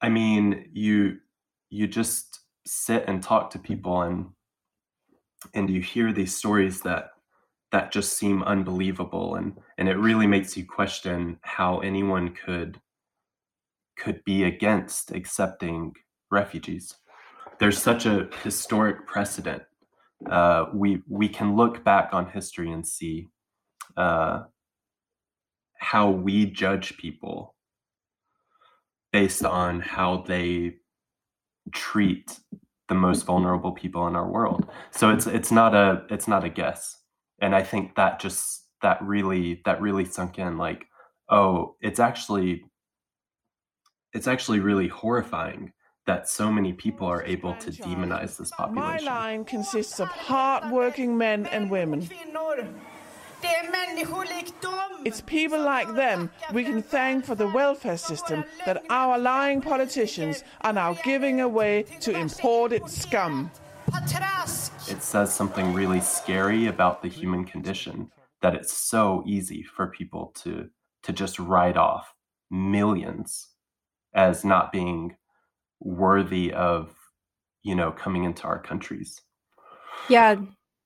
I 0.00 0.08
mean, 0.08 0.68
you 0.72 1.18
you 1.70 1.86
just 1.86 2.40
sit 2.66 3.04
and 3.06 3.22
talk 3.22 3.50
to 3.50 3.60
people 3.60 4.02
and 4.02 4.30
and 5.54 5.70
you 5.70 5.80
hear 5.80 6.12
these 6.12 6.36
stories 6.36 6.80
that 6.80 7.10
that 7.70 7.92
just 7.92 8.18
seem 8.18 8.42
unbelievable 8.42 9.36
and 9.36 9.56
and 9.78 9.88
it 9.88 9.96
really 9.96 10.26
makes 10.26 10.56
you 10.56 10.66
question 10.66 11.38
how 11.42 11.78
anyone 11.78 12.34
could 12.34 12.80
could 13.96 14.22
be 14.24 14.44
against 14.44 15.10
accepting 15.12 15.92
refugees 16.30 16.94
there's 17.58 17.80
such 17.80 18.06
a 18.06 18.28
historic 18.42 19.06
precedent 19.06 19.62
uh, 20.30 20.66
we 20.72 21.02
we 21.08 21.28
can 21.28 21.54
look 21.56 21.84
back 21.84 22.10
on 22.12 22.30
history 22.30 22.70
and 22.70 22.86
see 22.86 23.28
uh, 23.96 24.44
how 25.78 26.10
we 26.10 26.46
judge 26.46 26.96
people 26.96 27.54
based 29.12 29.44
on 29.44 29.80
how 29.80 30.24
they 30.26 30.74
treat 31.72 32.40
the 32.88 32.94
most 32.94 33.22
vulnerable 33.24 33.72
people 33.72 34.06
in 34.06 34.16
our 34.16 34.28
world. 34.28 34.68
So 34.90 35.10
it's 35.10 35.26
it's 35.26 35.52
not 35.52 35.74
a 35.74 36.04
it's 36.10 36.28
not 36.28 36.44
a 36.44 36.48
guess. 36.48 36.98
And 37.40 37.54
I 37.54 37.62
think 37.62 37.94
that 37.96 38.18
just 38.18 38.64
that 38.82 39.02
really 39.02 39.62
that 39.64 39.80
really 39.80 40.04
sunk 40.04 40.38
in 40.38 40.56
like 40.56 40.86
oh, 41.30 41.76
it's 41.80 42.00
actually 42.00 42.64
it's 44.14 44.28
actually 44.28 44.60
really 44.60 44.88
horrifying 44.88 45.72
that 46.06 46.28
so 46.28 46.50
many 46.50 46.72
people 46.72 47.06
are 47.06 47.24
able 47.24 47.54
to 47.56 47.70
demonize 47.70 48.36
this 48.36 48.50
population. 48.50 48.74
My 48.74 48.98
line 48.98 49.44
consists 49.44 50.00
of 50.00 50.08
hard-working 50.08 51.16
men 51.16 51.46
and 51.46 51.70
women. 51.70 52.08
It's 55.04 55.20
people 55.20 55.60
like 55.60 55.94
them 55.94 56.30
we 56.52 56.64
can 56.64 56.80
thank 56.82 57.24
for 57.24 57.34
the 57.34 57.48
welfare 57.48 57.98
system 57.98 58.44
that 58.64 58.82
our 58.88 59.18
lying 59.18 59.60
politicians 59.60 60.44
are 60.62 60.72
now 60.72 60.94
giving 61.04 61.40
away 61.40 61.84
to 62.00 62.18
imported 62.18 62.88
scum. 62.88 63.50
It 64.88 65.02
says 65.02 65.34
something 65.34 65.74
really 65.74 66.00
scary 66.00 66.66
about 66.66 67.02
the 67.02 67.08
human 67.08 67.44
condition 67.44 68.10
that 68.40 68.54
it's 68.54 68.72
so 68.72 69.22
easy 69.26 69.62
for 69.62 69.88
people 69.88 70.32
to 70.42 70.70
to 71.02 71.12
just 71.12 71.38
write 71.38 71.76
off 71.76 72.14
millions 72.50 73.48
as 74.14 74.44
not 74.44 74.72
being 74.72 75.16
worthy 75.80 76.52
of 76.52 76.94
you 77.62 77.74
know 77.74 77.92
coming 77.92 78.24
into 78.24 78.44
our 78.44 78.60
countries. 78.60 79.20
Yeah, 80.08 80.36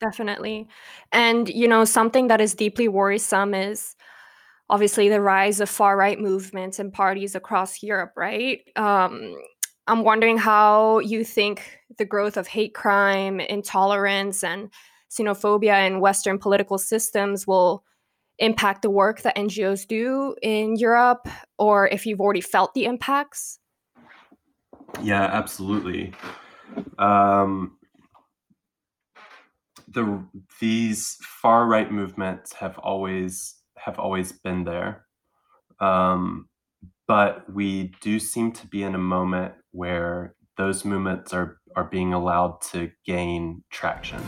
Definitely. 0.01 0.69
And, 1.12 1.49
you 1.49 1.67
know, 1.67 1.85
something 1.85 2.29
that 2.29 2.41
is 2.41 2.55
deeply 2.55 2.87
worrisome 2.88 3.53
is 3.53 3.97
obviously 4.71 5.09
the 5.09 5.21
rise 5.21 5.61
of 5.61 5.69
far 5.69 5.97
right 5.97 6.21
movements 6.21 6.79
and 6.79 6.93
parties 6.93 7.35
across 7.35 7.83
Europe, 7.83 8.12
right? 8.17 8.61
Um, 8.77 9.35
I'm 9.88 10.05
wondering 10.05 10.38
how 10.38 11.01
you 11.01 11.25
think 11.25 11.81
the 11.97 12.05
growth 12.05 12.37
of 12.37 12.47
hate 12.47 12.75
crime, 12.75 13.41
intolerance, 13.41 14.45
and 14.45 14.71
xenophobia 15.11 15.87
in 15.87 16.01
Western 16.01 16.38
political 16.38 16.79
systems 16.79 17.47
will 17.47 17.83
impact 18.38 18.83
the 18.83 18.90
work 18.90 19.22
that 19.22 19.37
NGOs 19.37 19.87
do 19.87 20.35
in 20.42 20.77
Europe, 20.77 21.29
or 21.59 21.88
if 21.88 22.07
you've 22.07 22.20
already 22.20 22.40
felt 22.40 22.74
the 22.74 22.85
impacts. 22.85 23.59
Yeah, 25.03 25.24
absolutely. 25.24 26.12
Um, 26.98 27.77
the 29.87 30.24
these 30.61 31.16
far 31.22 31.66
right 31.66 31.90
movements 31.90 32.53
have 32.55 32.79
always 32.79 33.57
have 33.77 33.98
always 33.98 34.33
been 34.33 34.64
there, 34.64 35.07
um, 35.81 36.48
but 37.07 37.53
we 37.53 37.94
do 38.01 38.18
seem 38.18 38.53
to 38.53 38.66
be 38.66 38.83
in 38.83 38.94
a 38.94 38.98
moment 38.98 39.55
where 39.72 40.35
those 40.57 40.85
movements 40.85 41.33
are 41.33 41.59
are 41.77 41.85
being 41.85 42.12
allowed 42.12 42.61
to 42.61 42.90
gain 43.05 43.62
traction. 43.70 44.20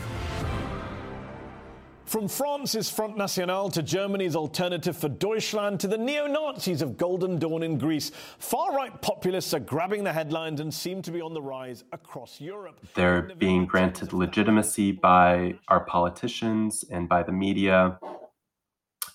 From 2.11 2.27
France's 2.27 2.89
Front 2.89 3.15
National 3.15 3.69
to 3.69 3.81
Germany's 3.81 4.35
Alternative 4.35 4.97
for 4.97 5.07
Deutschland 5.07 5.79
to 5.79 5.87
the 5.87 5.97
neo 5.97 6.27
Nazis 6.27 6.81
of 6.81 6.97
Golden 6.97 7.39
Dawn 7.39 7.63
in 7.63 7.77
Greece, 7.77 8.11
far 8.37 8.75
right 8.75 9.01
populists 9.01 9.53
are 9.53 9.61
grabbing 9.61 10.03
the 10.03 10.11
headlines 10.11 10.59
and 10.59 10.73
seem 10.73 11.01
to 11.03 11.11
be 11.11 11.21
on 11.21 11.33
the 11.33 11.41
rise 11.41 11.85
across 11.93 12.41
Europe. 12.41 12.85
They're 12.95 13.21
being 13.21 13.65
granted 13.65 14.11
legitimacy 14.11 14.91
by 14.91 15.57
our 15.69 15.85
politicians 15.85 16.83
and 16.91 17.07
by 17.07 17.23
the 17.23 17.31
media. 17.31 17.97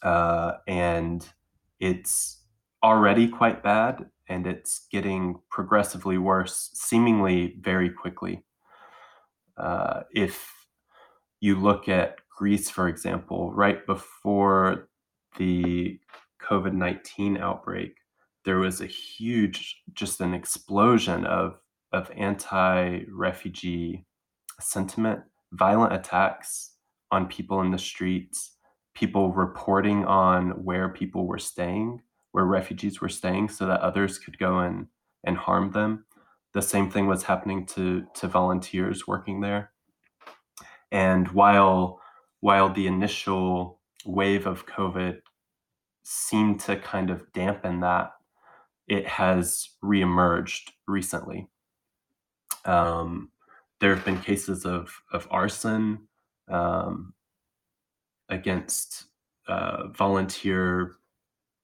Uh, 0.02 0.52
and 0.66 1.28
it's 1.78 2.44
already 2.82 3.28
quite 3.28 3.62
bad, 3.62 4.06
and 4.26 4.46
it's 4.46 4.87
getting 4.90 5.40
progressively 5.50 6.16
worse, 6.16 6.70
seemingly 6.72 7.59
very 7.61 7.90
quickly. 7.90 8.42
Uh, 9.59 10.04
if 10.14 10.50
you 11.40 11.56
look 11.56 11.90
at 11.90 12.20
Greece, 12.37 12.68
for 12.68 12.87
example, 12.87 13.51
right 13.53 13.85
before 13.87 14.88
the 15.38 15.99
COVID 16.40 16.75
19 16.75 17.38
outbreak, 17.38 17.96
there 18.44 18.59
was 18.59 18.81
a 18.81 18.87
huge, 18.87 19.83
just 19.94 20.20
an 20.20 20.35
explosion 20.35 21.25
of, 21.27 21.59
of 21.92 22.11
anti 22.14 23.05
refugee 23.11 24.05
sentiment, 24.61 25.20
violent 25.53 25.94
attacks 25.94 26.75
on 27.11 27.27
people 27.27 27.62
in 27.62 27.70
the 27.70 27.79
streets, 27.79 28.57
people 28.94 29.33
reporting 29.33 30.05
on 30.05 30.51
where 30.62 30.90
people 30.90 31.27
were 31.27 31.38
staying, 31.38 32.01
where 32.33 32.44
refugees 32.44 33.01
were 33.01 33.09
staying, 33.09 33.49
so 33.49 33.66
that 33.66 33.81
others 33.81 34.18
could 34.18 34.38
go 34.38 34.59
and, 34.59 34.87
and 35.25 35.38
harm 35.38 35.72
them. 35.72 36.05
The 36.53 36.62
same 36.62 36.90
thing 36.90 37.07
was 37.07 37.22
happening 37.22 37.64
to, 37.66 38.07
to 38.14 38.29
volunteers 38.29 39.07
working 39.07 39.40
there. 39.40 39.72
And 40.92 41.29
while 41.29 42.01
while 42.46 42.72
the 42.72 42.87
initial 42.87 43.80
wave 44.04 44.46
of 44.46 44.66
COVID 44.66 45.18
seemed 46.04 46.61
to 46.61 46.76
kind 46.76 47.11
of 47.11 47.32
dampen 47.32 47.80
that, 47.80 48.12
it 48.87 49.04
has 49.04 49.70
reemerged 49.82 50.70
recently. 50.87 51.48
Um, 52.64 53.30
there 53.80 53.92
have 53.92 54.04
been 54.04 54.20
cases 54.20 54.64
of, 54.64 54.94
of 55.12 55.26
arson 55.28 56.06
um, 56.48 57.14
against 58.28 59.06
uh, 59.48 59.88
volunteer 59.88 60.92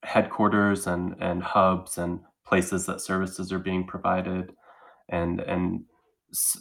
headquarters 0.03 0.89
and, 0.89 1.15
and 1.21 1.45
hubs 1.45 1.97
and 1.97 2.19
places 2.45 2.87
that 2.87 3.01
services 3.01 3.53
are 3.53 3.61
being 3.61 3.87
provided 3.87 4.53
and 5.09 5.39
and 5.43 5.85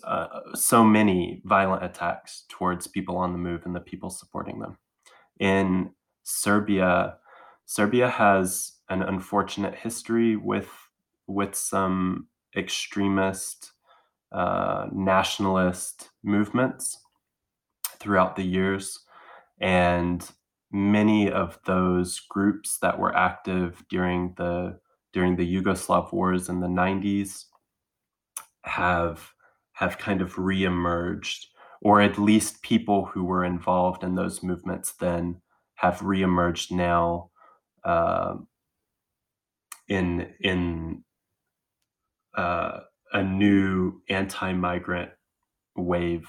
uh, 0.03 0.27
so 0.53 0.83
many 0.83 1.41
violent 1.45 1.83
attacks 1.83 2.45
towards 2.49 2.87
people 2.87 3.17
on 3.17 3.31
the 3.31 3.37
move 3.37 3.65
and 3.65 3.75
the 3.75 3.79
people 3.79 4.09
supporting 4.09 4.59
them. 4.59 4.77
In 5.39 5.91
Serbia, 6.23 7.17
Serbia 7.65 8.09
has 8.09 8.73
an 8.89 9.01
unfortunate 9.01 9.75
history 9.75 10.35
with 10.35 10.69
with 11.27 11.55
some 11.55 12.27
extremist 12.55 13.71
uh, 14.33 14.87
nationalist 14.91 16.09
movements 16.23 16.97
throughout 17.99 18.35
the 18.35 18.43
years, 18.43 18.99
and 19.59 20.29
many 20.71 21.31
of 21.31 21.59
those 21.65 22.19
groups 22.19 22.77
that 22.79 22.99
were 22.99 23.15
active 23.15 23.83
during 23.89 24.33
the 24.37 24.79
during 25.13 25.35
the 25.35 25.55
Yugoslav 25.55 26.11
wars 26.13 26.49
in 26.49 26.61
the 26.61 26.67
90s 26.67 27.45
have 28.63 29.33
have 29.81 29.97
kind 29.97 30.21
of 30.21 30.35
reemerged, 30.35 31.47
or 31.81 32.01
at 32.01 32.19
least 32.19 32.61
people 32.61 33.05
who 33.05 33.23
were 33.23 33.43
involved 33.43 34.03
in 34.03 34.13
those 34.13 34.43
movements 34.43 34.93
then 34.93 35.41
have 35.73 35.97
reemerged 36.01 36.69
now 36.71 37.31
uh, 37.83 38.35
in 39.87 40.31
in 40.39 41.03
uh, 42.37 42.81
a 43.11 43.23
new 43.23 44.01
anti-migrant 44.07 45.09
wave 45.75 46.27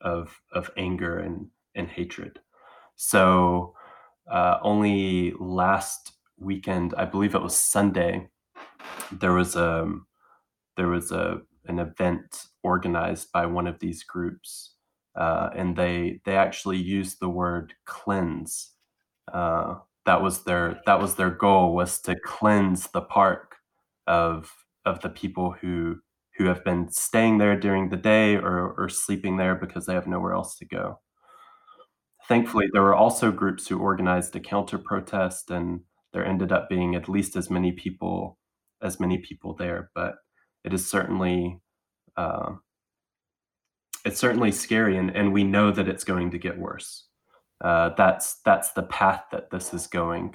of 0.00 0.40
of 0.52 0.70
anger 0.78 1.18
and 1.18 1.48
and 1.74 1.88
hatred. 1.88 2.40
So 2.96 3.74
uh, 4.32 4.56
only 4.62 5.34
last 5.38 6.12
weekend, 6.38 6.94
I 6.96 7.04
believe 7.04 7.34
it 7.34 7.42
was 7.42 7.56
Sunday, 7.56 8.28
there 9.12 9.34
was 9.34 9.56
a 9.56 9.82
um, 9.82 10.06
there 10.78 10.88
was 10.88 11.12
a 11.12 11.42
an 11.66 11.78
event 11.78 12.46
organized 12.62 13.32
by 13.32 13.46
one 13.46 13.66
of 13.66 13.78
these 13.80 14.02
groups 14.04 14.74
uh, 15.16 15.50
and 15.54 15.76
they 15.76 16.20
they 16.24 16.36
actually 16.36 16.76
used 16.76 17.20
the 17.20 17.28
word 17.28 17.74
cleanse. 17.86 18.72
Uh, 19.32 19.76
that 20.06 20.22
was 20.22 20.44
their 20.44 20.80
that 20.86 21.00
was 21.00 21.14
their 21.16 21.30
goal 21.30 21.74
was 21.74 22.00
to 22.00 22.16
cleanse 22.24 22.88
the 22.88 23.00
park 23.00 23.56
of 24.06 24.52
of 24.84 25.00
the 25.00 25.08
people 25.08 25.52
who 25.60 25.96
who 26.36 26.46
have 26.46 26.64
been 26.64 26.88
staying 26.90 27.38
there 27.38 27.58
during 27.58 27.90
the 27.90 27.96
day 27.96 28.34
or, 28.36 28.72
or 28.76 28.88
sleeping 28.88 29.36
there 29.36 29.54
because 29.54 29.86
they 29.86 29.94
have 29.94 30.06
nowhere 30.08 30.32
else 30.32 30.56
to 30.56 30.64
go. 30.66 30.98
Thankfully, 32.26 32.66
there 32.72 32.82
were 32.82 32.94
also 32.94 33.30
groups 33.30 33.68
who 33.68 33.78
organized 33.78 34.34
a 34.34 34.40
counter 34.40 34.78
protest, 34.78 35.50
and 35.50 35.80
there 36.12 36.24
ended 36.24 36.52
up 36.52 36.68
being 36.68 36.94
at 36.94 37.08
least 37.08 37.36
as 37.36 37.50
many 37.50 37.72
people 37.72 38.38
as 38.82 38.98
many 39.00 39.18
people 39.18 39.54
there. 39.54 39.90
But 39.94 40.16
it 40.64 40.72
is 40.72 40.88
certainly 40.88 41.60
uh, 42.16 42.52
it's 44.04 44.20
certainly 44.20 44.52
scary, 44.52 44.96
and, 44.96 45.10
and 45.10 45.32
we 45.32 45.44
know 45.44 45.70
that 45.70 45.88
it's 45.88 46.04
going 46.04 46.30
to 46.30 46.38
get 46.38 46.58
worse. 46.58 47.06
Uh, 47.62 47.90
that's 47.96 48.40
that's 48.44 48.72
the 48.72 48.82
path 48.82 49.24
that 49.32 49.50
this 49.50 49.72
is 49.72 49.86
going. 49.86 50.34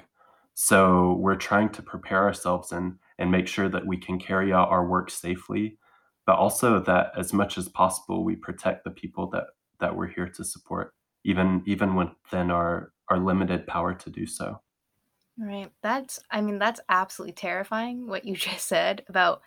So 0.54 1.14
we're 1.14 1.36
trying 1.36 1.70
to 1.70 1.82
prepare 1.82 2.24
ourselves 2.24 2.72
and 2.72 2.98
and 3.18 3.30
make 3.30 3.46
sure 3.46 3.68
that 3.68 3.86
we 3.86 3.96
can 3.96 4.18
carry 4.18 4.52
out 4.52 4.70
our 4.70 4.86
work 4.86 5.10
safely, 5.10 5.78
but 6.26 6.36
also 6.36 6.80
that 6.80 7.12
as 7.16 7.32
much 7.32 7.58
as 7.58 7.68
possible 7.68 8.24
we 8.24 8.36
protect 8.36 8.84
the 8.84 8.90
people 8.90 9.28
that 9.30 9.44
that 9.78 9.96
we're 9.96 10.08
here 10.08 10.28
to 10.28 10.44
support 10.44 10.92
even 11.24 11.62
even 11.66 11.94
within 11.94 12.50
our 12.50 12.92
our 13.08 13.18
limited 13.18 13.66
power 13.66 13.94
to 13.94 14.10
do 14.10 14.26
so. 14.26 14.60
Right. 15.38 15.70
That's 15.82 16.20
I 16.30 16.40
mean 16.40 16.58
that's 16.58 16.80
absolutely 16.88 17.32
terrifying 17.32 18.06
what 18.06 18.24
you 18.24 18.34
just 18.48 18.66
said 18.66 19.04
about. 19.08 19.42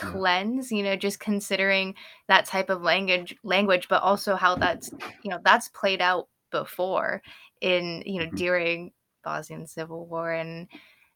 Cleanse, 0.00 0.72
you 0.72 0.82
know, 0.82 0.96
just 0.96 1.20
considering 1.20 1.94
that 2.28 2.46
type 2.46 2.70
of 2.70 2.82
language 2.82 3.36
language 3.44 3.88
but 3.88 4.02
also 4.02 4.36
how 4.36 4.56
that's, 4.56 4.92
you 5.22 5.30
know, 5.30 5.40
that's 5.44 5.68
played 5.68 6.00
out 6.02 6.28
before 6.50 7.22
in, 7.60 8.02
you 8.06 8.20
know, 8.24 8.30
Mhm. 8.30 8.36
during 8.36 8.92
Bosnian 9.24 9.66
Civil 9.66 10.06
War 10.06 10.32
and 10.32 10.68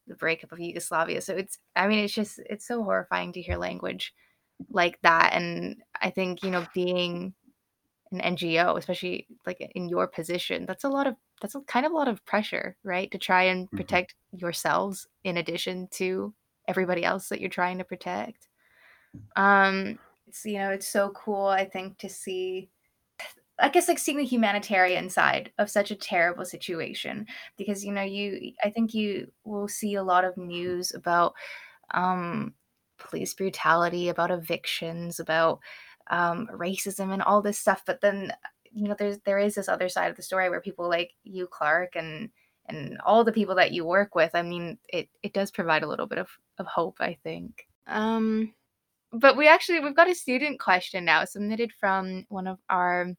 the 0.07 0.15
breakup 0.15 0.51
of 0.51 0.59
Yugoslavia. 0.59 1.21
So 1.21 1.35
it's 1.35 1.59
I 1.75 1.87
mean 1.87 1.99
it's 2.05 2.13
just 2.13 2.39
it's 2.49 2.67
so 2.67 2.83
horrifying 2.83 3.33
to 3.33 3.41
hear 3.41 3.57
language 3.57 4.13
like 4.69 4.99
that 5.03 5.33
and 5.33 5.83
I 6.01 6.09
think, 6.11 6.43
you 6.43 6.51
know, 6.51 6.67
being 6.73 7.35
an 8.11 8.21
NGO, 8.21 8.75
especially 8.77 9.27
like 9.45 9.59
in 9.75 9.89
your 9.89 10.07
position, 10.07 10.65
that's 10.65 10.83
a 10.83 10.89
lot 10.89 11.07
of 11.07 11.15
that's 11.41 11.55
a 11.55 11.61
kind 11.61 11.85
of 11.85 11.91
a 11.91 11.95
lot 11.95 12.07
of 12.07 12.23
pressure, 12.25 12.77
right? 12.83 13.11
To 13.11 13.17
try 13.17 13.43
and 13.43 13.71
Mhm. 13.71 13.75
protect 13.75 14.15
yourselves 14.31 15.07
in 15.23 15.37
addition 15.37 15.87
to 15.93 16.33
everybody 16.67 17.03
else 17.03 17.29
that 17.29 17.41
you're 17.41 17.49
trying 17.49 17.77
to 17.79 17.83
protect. 17.83 18.47
Um, 19.35 19.99
it's 20.27 20.45
you 20.45 20.57
know, 20.57 20.71
it's 20.71 20.87
so 20.87 21.09
cool, 21.11 21.47
I 21.47 21.65
think, 21.65 21.97
to 21.99 22.09
see 22.09 22.69
I 23.59 23.69
guess 23.69 23.87
like 23.87 23.99
seeing 23.99 24.17
the 24.17 24.25
humanitarian 24.25 25.09
side 25.09 25.51
of 25.57 25.69
such 25.69 25.89
a 25.91 25.95
terrible 25.95 26.45
situation 26.45 27.25
because 27.57 27.85
you 27.85 27.91
know 27.93 28.01
you 28.01 28.53
I 28.63 28.69
think 28.69 28.93
you 28.93 29.31
will 29.45 29.67
see 29.67 29.95
a 29.95 30.03
lot 30.03 30.25
of 30.25 30.37
news 30.37 30.93
about 30.93 31.33
um 31.91 32.53
police 32.97 33.33
brutality, 33.33 34.09
about 34.09 34.31
evictions, 34.31 35.19
about 35.19 35.59
um 36.11 36.47
racism 36.53 37.13
and 37.13 37.21
all 37.23 37.41
this 37.41 37.57
stuff 37.59 37.81
but 37.85 37.99
then 38.01 38.31
you 38.71 38.87
know 38.87 38.95
there's 38.99 39.19
there 39.25 39.39
is 39.39 39.55
this 39.55 39.69
other 39.69 39.89
side 39.89 40.11
of 40.11 40.15
the 40.17 40.21
story 40.21 40.49
where 40.49 40.61
people 40.61 40.87
like 40.89 41.11
you 41.23 41.47
Clark 41.47 41.95
and 41.95 42.29
and 42.67 42.99
all 43.05 43.23
the 43.23 43.31
people 43.31 43.55
that 43.55 43.71
you 43.71 43.85
work 43.85 44.15
with 44.15 44.31
I 44.35 44.41
mean 44.43 44.77
it 44.89 45.09
it 45.23 45.33
does 45.33 45.49
provide 45.51 45.83
a 45.83 45.87
little 45.87 46.07
bit 46.07 46.19
of 46.19 46.29
of 46.59 46.67
hope 46.67 46.97
I 46.99 47.17
think. 47.23 47.67
Um 47.87 48.53
but 49.19 49.37
we 49.37 49.47
actually 49.47 49.79
we've 49.79 49.95
got 49.95 50.09
a 50.09 50.15
student 50.15 50.59
question 50.59 51.05
now 51.05 51.25
submitted 51.25 51.71
from 51.79 52.25
one 52.29 52.47
of 52.47 52.59
our 52.69 53.13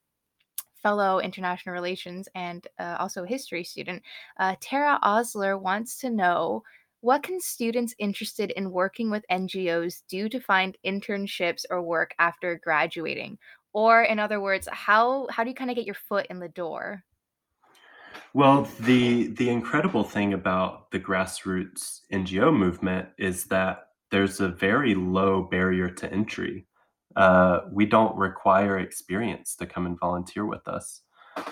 fellow 0.82 1.18
international 1.18 1.72
relations 1.72 2.28
and 2.34 2.66
uh, 2.78 2.96
also 2.98 3.24
history 3.24 3.64
student. 3.64 4.02
Uh, 4.38 4.54
Tara 4.60 4.98
Osler 5.02 5.58
wants 5.58 5.98
to 5.98 6.10
know 6.10 6.62
what 7.00 7.22
can 7.22 7.40
students 7.40 7.94
interested 7.98 8.50
in 8.52 8.70
working 8.70 9.10
with 9.10 9.24
NGOs 9.30 10.02
do 10.08 10.28
to 10.28 10.40
find 10.40 10.76
internships 10.84 11.64
or 11.70 11.82
work 11.82 12.14
after 12.18 12.60
graduating? 12.62 13.38
Or 13.72 14.02
in 14.02 14.18
other 14.18 14.40
words, 14.40 14.68
how 14.70 15.26
how 15.30 15.44
do 15.44 15.50
you 15.50 15.56
kind 15.56 15.70
of 15.70 15.76
get 15.76 15.86
your 15.86 15.96
foot 16.08 16.26
in 16.30 16.38
the 16.38 16.48
door? 16.48 17.04
Well, 18.32 18.68
the 18.80 19.28
the 19.28 19.48
incredible 19.48 20.04
thing 20.04 20.34
about 20.34 20.90
the 20.90 21.00
grassroots 21.00 22.00
NGO 22.12 22.54
movement 22.56 23.08
is 23.18 23.44
that 23.44 23.85
there's 24.10 24.40
a 24.40 24.48
very 24.48 24.94
low 24.94 25.42
barrier 25.42 25.90
to 25.90 26.12
entry. 26.12 26.66
Uh, 27.16 27.60
we 27.72 27.86
don't 27.86 28.16
require 28.16 28.78
experience 28.78 29.54
to 29.56 29.66
come 29.66 29.86
and 29.86 29.98
volunteer 29.98 30.44
with 30.44 30.66
us. 30.68 31.02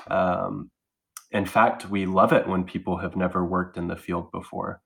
Um, 0.08 0.70
in 1.30 1.46
fact, 1.46 1.90
we 1.90 2.06
love 2.06 2.32
it 2.32 2.46
when 2.46 2.64
people 2.64 2.96
have 2.98 3.16
never 3.16 3.44
worked 3.44 3.76
in 3.76 3.88
the 3.88 3.96
field 3.96 4.30
before 4.30 4.80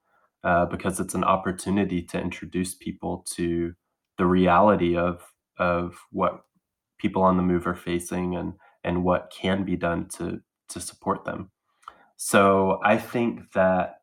uh, 0.45 0.67
because 0.67 1.01
it's 1.01 1.15
an 1.15 1.25
opportunity 1.25 2.03
to 2.03 2.21
introduce 2.21 2.75
people 2.75 3.25
to 3.35 3.75
the 4.17 4.27
reality 4.27 4.97
of 4.97 5.23
of 5.59 5.99
what 6.13 6.41
people 6.99 7.23
on 7.23 7.37
the 7.37 7.43
move 7.43 7.67
are 7.67 7.75
facing 7.75 8.37
and 8.37 8.55
and 8.85 9.05
what 9.05 9.33
can 9.37 9.65
be 9.65 9.77
done 9.77 10.09
to 10.17 10.41
to 10.69 10.81
support 10.81 11.25
them. 11.25 11.51
So 12.17 12.81
I 12.85 12.97
think 12.99 13.53
that 13.53 14.01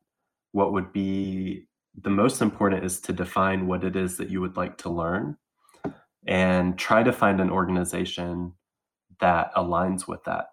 what 0.52 0.72
would 0.74 0.94
be 0.94 1.68
the 2.02 2.10
most 2.10 2.42
important 2.42 2.84
is 2.84 3.00
to 3.02 3.14
define 3.14 3.68
what 3.68 3.84
it 3.84 3.96
is 3.96 4.18
that 4.18 4.30
you 4.30 4.42
would 4.42 4.58
like 4.58 4.78
to 4.80 4.90
learn 4.90 5.38
and 6.28 6.78
try 6.78 7.04
to 7.04 7.14
find 7.14 7.40
an 7.40 7.50
organization 7.50 8.54
that 9.20 9.54
aligns 9.56 10.08
with 10.08 10.24
that. 10.26 10.48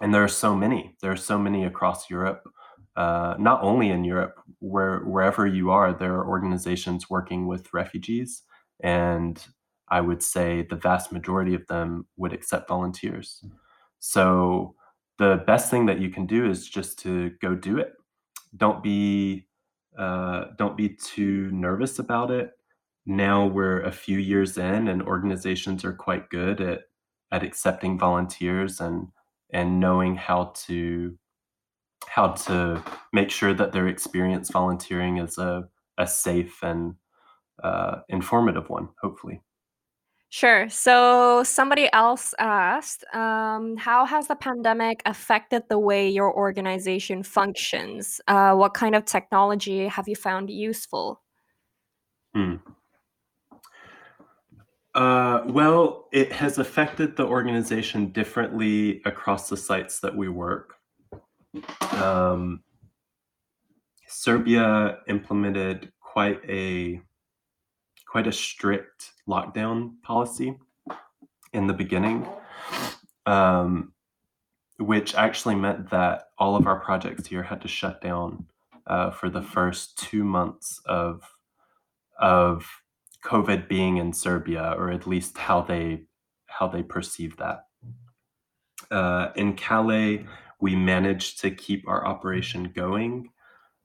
And 0.00 0.12
there 0.12 0.24
are 0.24 0.28
so 0.28 0.54
many. 0.56 0.96
There 1.00 1.12
are 1.12 1.16
so 1.16 1.38
many 1.38 1.64
across 1.64 2.10
Europe, 2.10 2.48
uh, 2.96 3.36
not 3.38 3.62
only 3.62 3.90
in 3.90 4.04
Europe, 4.04 4.34
where 4.58 5.00
wherever 5.00 5.46
you 5.46 5.70
are, 5.70 5.92
there 5.92 6.14
are 6.14 6.28
organizations 6.28 7.08
working 7.08 7.46
with 7.46 7.72
refugees, 7.72 8.42
and 8.82 9.42
I 9.88 10.00
would 10.00 10.22
say 10.22 10.62
the 10.62 10.76
vast 10.76 11.12
majority 11.12 11.54
of 11.54 11.66
them 11.66 12.06
would 12.16 12.32
accept 12.32 12.68
volunteers. 12.68 13.44
So 13.98 14.74
the 15.18 15.42
best 15.46 15.70
thing 15.70 15.86
that 15.86 16.00
you 16.00 16.10
can 16.10 16.26
do 16.26 16.48
is 16.48 16.68
just 16.68 16.98
to 17.00 17.30
go 17.42 17.54
do 17.54 17.78
it. 17.78 17.92
Don't 18.56 18.82
be 18.82 19.46
uh, 19.98 20.46
don't 20.56 20.76
be 20.76 20.88
too 20.90 21.50
nervous 21.52 21.98
about 21.98 22.30
it. 22.30 22.52
Now 23.06 23.46
we're 23.46 23.80
a 23.82 23.92
few 23.92 24.18
years 24.18 24.58
in, 24.58 24.88
and 24.88 25.02
organizations 25.02 25.84
are 25.84 25.92
quite 25.92 26.30
good 26.30 26.60
at 26.60 26.82
at 27.32 27.42
accepting 27.42 27.98
volunteers 27.98 28.80
and 28.80 29.08
and 29.52 29.80
knowing 29.80 30.16
how 30.16 30.52
to 30.66 31.18
how 32.06 32.28
to 32.28 32.82
make 33.12 33.30
sure 33.30 33.54
that 33.54 33.72
their 33.72 33.88
experience 33.88 34.50
volunteering 34.50 35.18
is 35.18 35.38
a 35.38 35.68
a 35.98 36.06
safe 36.06 36.62
and 36.62 36.94
uh, 37.62 38.00
informative 38.08 38.68
one. 38.70 38.88
Hopefully. 39.02 39.42
Sure. 40.32 40.68
So 40.68 41.42
somebody 41.42 41.92
else 41.92 42.34
asked, 42.38 43.04
um, 43.12 43.76
how 43.76 44.06
has 44.06 44.28
the 44.28 44.36
pandemic 44.36 45.02
affected 45.04 45.64
the 45.68 45.78
way 45.78 46.08
your 46.08 46.32
organization 46.32 47.24
functions? 47.24 48.20
Uh, 48.28 48.54
what 48.54 48.72
kind 48.72 48.94
of 48.94 49.04
technology 49.04 49.88
have 49.88 50.06
you 50.06 50.14
found 50.14 50.48
useful? 50.48 51.20
Hmm. 52.32 52.56
Uh, 54.94 55.42
well, 55.46 56.06
it 56.12 56.30
has 56.30 56.58
affected 56.58 57.16
the 57.16 57.26
organization 57.26 58.10
differently 58.10 59.02
across 59.04 59.48
the 59.48 59.56
sites 59.56 59.98
that 59.98 60.16
we 60.16 60.28
work. 60.28 60.74
Um, 61.90 62.62
Serbia 64.06 64.98
implemented 65.08 65.90
quite 66.00 66.40
a 66.48 67.00
quite 68.10 68.26
a 68.26 68.32
strict 68.32 69.12
lockdown 69.28 69.92
policy 70.02 70.58
in 71.52 71.68
the 71.68 71.72
beginning, 71.72 72.26
um, 73.24 73.92
which 74.80 75.14
actually 75.14 75.54
meant 75.54 75.88
that 75.90 76.24
all 76.36 76.56
of 76.56 76.66
our 76.66 76.80
projects 76.80 77.28
here 77.28 77.44
had 77.44 77.60
to 77.60 77.68
shut 77.68 78.00
down 78.00 78.46
uh, 78.88 79.10
for 79.12 79.30
the 79.30 79.42
first 79.42 79.96
two 79.96 80.24
months 80.24 80.80
of 80.86 81.22
of 82.18 82.66
COVID 83.24 83.68
being 83.68 83.98
in 83.98 84.12
Serbia, 84.12 84.74
or 84.76 84.90
at 84.90 85.06
least 85.06 85.38
how 85.38 85.60
they 85.60 86.02
how 86.46 86.66
they 86.66 86.82
perceive 86.82 87.36
that. 87.36 87.66
Uh, 88.90 89.28
in 89.36 89.54
Calais, 89.54 90.26
we 90.60 90.74
managed 90.74 91.40
to 91.42 91.50
keep 91.52 91.86
our 91.86 92.04
operation 92.04 92.72
going, 92.74 93.30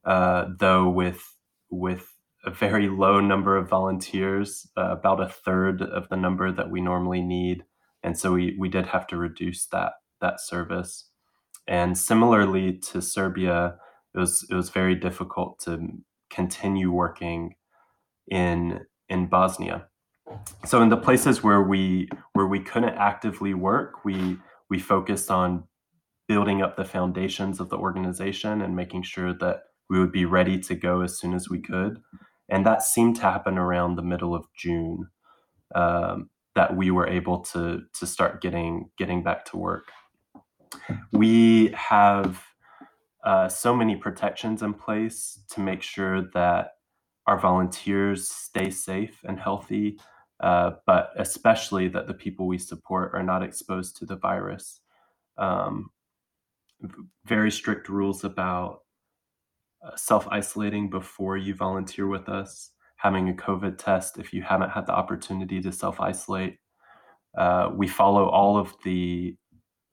uh, 0.03 0.47
though 0.57 0.89
with 0.89 1.21
with 1.69 2.14
a 2.45 2.51
very 2.51 2.89
low 2.89 3.19
number 3.19 3.57
of 3.57 3.69
volunteers, 3.69 4.67
uh, 4.77 4.91
about 4.91 5.21
a 5.21 5.29
third 5.29 5.81
of 5.81 6.09
the 6.09 6.17
number 6.17 6.51
that 6.51 6.69
we 6.69 6.81
normally 6.81 7.21
need, 7.21 7.63
and 8.03 8.17
so 8.17 8.33
we 8.33 8.55
we 8.59 8.69
did 8.69 8.87
have 8.87 9.07
to 9.07 9.17
reduce 9.17 9.65
that 9.67 9.93
that 10.21 10.39
service. 10.39 11.09
And 11.67 11.97
similarly 11.97 12.77
to 12.91 13.01
Serbia, 13.01 13.77
it 14.13 14.19
was 14.19 14.45
it 14.49 14.55
was 14.55 14.69
very 14.69 14.95
difficult 14.95 15.59
to 15.59 15.87
continue 16.29 16.91
working 16.91 17.55
in 18.29 18.85
in 19.09 19.27
Bosnia. 19.27 19.87
So 20.65 20.81
in 20.81 20.89
the 20.89 20.97
places 20.97 21.43
where 21.43 21.61
we 21.61 22.09
where 22.33 22.47
we 22.47 22.59
couldn't 22.59 22.95
actively 22.95 23.53
work, 23.53 24.03
we 24.03 24.37
we 24.69 24.79
focused 24.79 25.29
on 25.31 25.65
building 26.27 26.61
up 26.61 26.75
the 26.75 26.85
foundations 26.85 27.59
of 27.59 27.69
the 27.69 27.77
organization 27.77 28.61
and 28.61 28.75
making 28.75 29.03
sure 29.03 29.33
that 29.33 29.63
we 29.89 29.99
would 29.99 30.11
be 30.11 30.25
ready 30.25 30.57
to 30.59 30.75
go 30.75 31.01
as 31.01 31.19
soon 31.19 31.33
as 31.33 31.49
we 31.49 31.61
could. 31.61 32.01
And 32.49 32.65
that 32.65 32.83
seemed 32.83 33.15
to 33.17 33.23
happen 33.23 33.57
around 33.57 33.95
the 33.95 34.03
middle 34.03 34.35
of 34.35 34.45
June 34.55 35.09
um, 35.73 36.29
that 36.53 36.75
we 36.75 36.91
were 36.91 37.07
able 37.07 37.39
to 37.39 37.81
to 37.93 38.07
start 38.07 38.41
getting 38.41 38.89
getting 38.97 39.23
back 39.23 39.45
to 39.45 39.57
work. 39.57 39.91
We 41.11 41.69
have 41.69 42.43
uh, 43.23 43.49
so 43.49 43.75
many 43.75 43.95
protections 43.95 44.61
in 44.61 44.73
place 44.73 45.39
to 45.49 45.59
make 45.59 45.81
sure 45.81 46.29
that 46.33 46.73
our 47.27 47.39
volunteers 47.39 48.29
stay 48.29 48.69
safe 48.69 49.19
and 49.23 49.39
healthy, 49.39 49.99
uh, 50.41 50.71
but 50.85 51.11
especially 51.17 51.87
that 51.87 52.07
the 52.07 52.13
people 52.13 52.45
we 52.45 52.59
support 52.59 53.11
are 53.15 53.23
not 53.23 53.41
exposed 53.41 53.97
to 53.97 54.05
the 54.05 54.15
virus. 54.15 54.79
Um, 55.37 55.89
very 57.25 57.51
strict 57.51 57.89
rules 57.89 58.23
about 58.23 58.81
self 59.95 60.27
isolating 60.29 60.89
before 60.89 61.37
you 61.37 61.55
volunteer 61.55 62.07
with 62.07 62.29
us, 62.29 62.71
having 62.97 63.29
a 63.29 63.33
COVID 63.33 63.77
test 63.77 64.17
if 64.17 64.33
you 64.33 64.41
haven't 64.41 64.71
had 64.71 64.87
the 64.87 64.93
opportunity 64.93 65.61
to 65.61 65.71
self 65.71 65.99
isolate. 65.99 66.57
Uh, 67.37 67.69
we 67.73 67.87
follow 67.87 68.29
all 68.29 68.57
of 68.57 68.73
the 68.83 69.35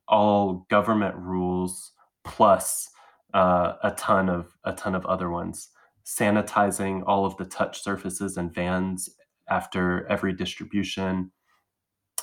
all 0.09 0.67
government 0.71 1.17
rules 1.17 1.93
plus 2.25 2.89
uh, 3.35 3.75
a 3.83 3.91
ton 3.93 4.29
of 4.29 4.57
a 4.65 4.73
ton 4.73 4.95
of 4.95 5.05
other 5.07 5.31
ones. 5.31 5.69
Sanitizing 6.05 7.03
all 7.07 7.25
of 7.25 7.37
the 7.37 7.45
touch 7.45 7.83
surfaces 7.83 8.37
and 8.37 8.53
vans 8.53 9.09
after 9.49 10.07
every 10.09 10.33
distribution. 10.33 11.31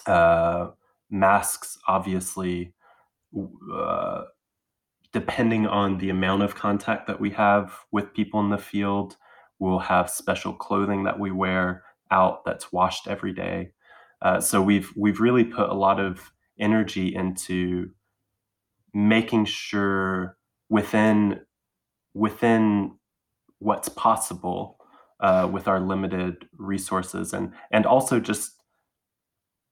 Uh, 0.05 0.69
masks, 1.09 1.77
obviously, 1.87 2.73
uh, 3.73 4.23
depending 5.11 5.65
on 5.65 5.97
the 5.97 6.09
amount 6.09 6.43
of 6.43 6.55
contact 6.55 7.07
that 7.07 7.19
we 7.19 7.31
have 7.31 7.73
with 7.91 8.13
people 8.13 8.39
in 8.39 8.49
the 8.49 8.57
field, 8.57 9.17
we'll 9.57 9.79
have 9.79 10.09
special 10.09 10.53
clothing 10.53 11.03
that 11.03 11.19
we 11.19 11.31
wear 11.31 11.83
out 12.11 12.45
that's 12.45 12.71
washed 12.71 13.07
every 13.07 13.33
day. 13.33 13.71
Uh, 14.21 14.39
so 14.39 14.61
we've 14.61 14.91
we've 14.95 15.19
really 15.19 15.43
put 15.43 15.69
a 15.69 15.73
lot 15.73 15.99
of 15.99 16.31
energy 16.59 17.13
into 17.15 17.89
making 18.93 19.45
sure 19.45 20.37
within 20.69 21.39
within 22.13 22.91
what's 23.59 23.89
possible 23.89 24.77
uh, 25.19 25.47
with 25.51 25.67
our 25.67 25.79
limited 25.79 26.47
resources 26.57 27.33
and 27.33 27.53
and 27.71 27.85
also 27.85 28.19
just 28.19 28.58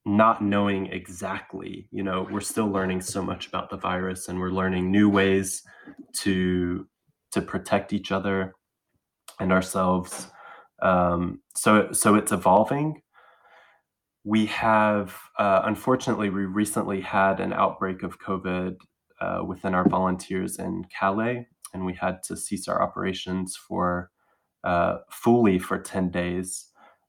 not 0.08 0.42
knowing 0.42 0.88
exactly 0.88 1.88
you 1.92 2.02
know 2.02 2.28
we're 2.32 2.40
still 2.40 2.68
learning 2.68 3.02
so 3.02 3.22
much 3.22 3.48
about 3.48 3.70
the 3.70 3.78
virus 3.78 4.30
and 4.30 4.40
we're 4.40 4.50
learning 4.50 4.90
new 4.90 5.10
ways 5.10 5.64
to 6.14 6.88
to 7.32 7.42
protect 7.42 7.94
each 7.94 8.12
other 8.12 8.56
and 9.40 9.52
ourselves. 9.52 10.28
Um, 10.82 11.42
so 11.56 11.92
so 11.92 12.16
it's 12.16 12.32
evolving. 12.32 13.02
We 14.24 14.46
have 14.48 15.16
uh, 15.38 15.62
unfortunately 15.66 16.30
we 16.30 16.46
recently 16.46 17.02
had 17.02 17.40
an 17.40 17.54
outbreak 17.54 18.04
of 18.04 18.20
covid 18.20 18.76
uh, 19.22 19.44
within 19.46 19.74
our 19.74 19.88
volunteers 19.88 20.60
in 20.60 20.86
calais 20.98 21.48
and 21.74 21.86
we 21.86 21.94
had 21.94 22.22
to 22.24 22.38
cease 22.38 22.68
our 22.68 22.82
operations 22.82 23.56
for 23.56 24.12
uh, 24.64 24.98
fully 25.10 25.58
for 25.60 25.80
10 25.80 26.10
days 26.10 26.67